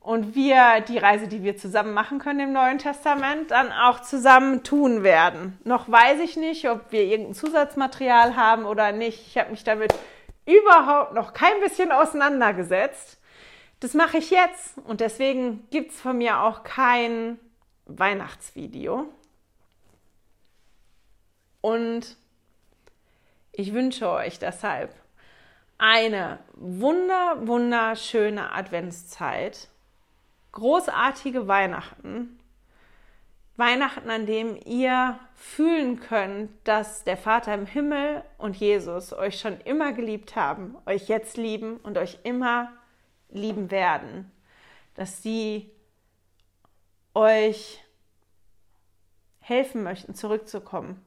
[0.00, 4.62] und wir die Reise, die wir zusammen machen können im Neuen Testament, dann auch zusammen
[4.62, 5.58] tun werden.
[5.64, 9.26] Noch weiß ich nicht, ob wir irgendein Zusatzmaterial haben oder nicht.
[9.26, 9.92] Ich habe mich damit
[10.46, 13.18] überhaupt noch kein bisschen auseinandergesetzt.
[13.86, 14.78] Das mache ich jetzt.
[14.78, 17.38] Und deswegen gibt es von mir auch kein
[17.84, 19.06] Weihnachtsvideo.
[21.60, 22.16] Und
[23.52, 24.92] ich wünsche euch deshalb
[25.78, 29.68] eine wunder, wunderschöne Adventszeit,
[30.50, 32.40] großartige Weihnachten,
[33.54, 39.60] Weihnachten, an dem ihr fühlen könnt, dass der Vater im Himmel und Jesus euch schon
[39.60, 42.72] immer geliebt haben, euch jetzt lieben und euch immer
[43.36, 44.30] lieben werden,
[44.94, 45.70] dass sie
[47.14, 47.82] euch
[49.40, 51.04] helfen möchten, zurückzukommen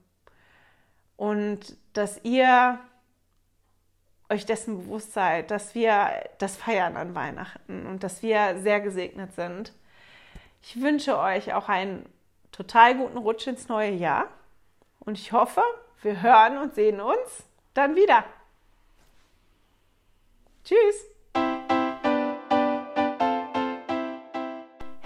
[1.18, 2.80] und dass ihr
[4.30, 9.34] euch dessen bewusst seid, dass wir das feiern an Weihnachten und dass wir sehr gesegnet
[9.34, 9.74] sind.
[10.62, 12.06] Ich wünsche euch auch einen
[12.52, 14.28] total guten Rutsch ins neue Jahr
[15.00, 15.62] und ich hoffe,
[16.02, 18.24] wir hören und sehen uns dann wieder.
[20.64, 21.09] Tschüss!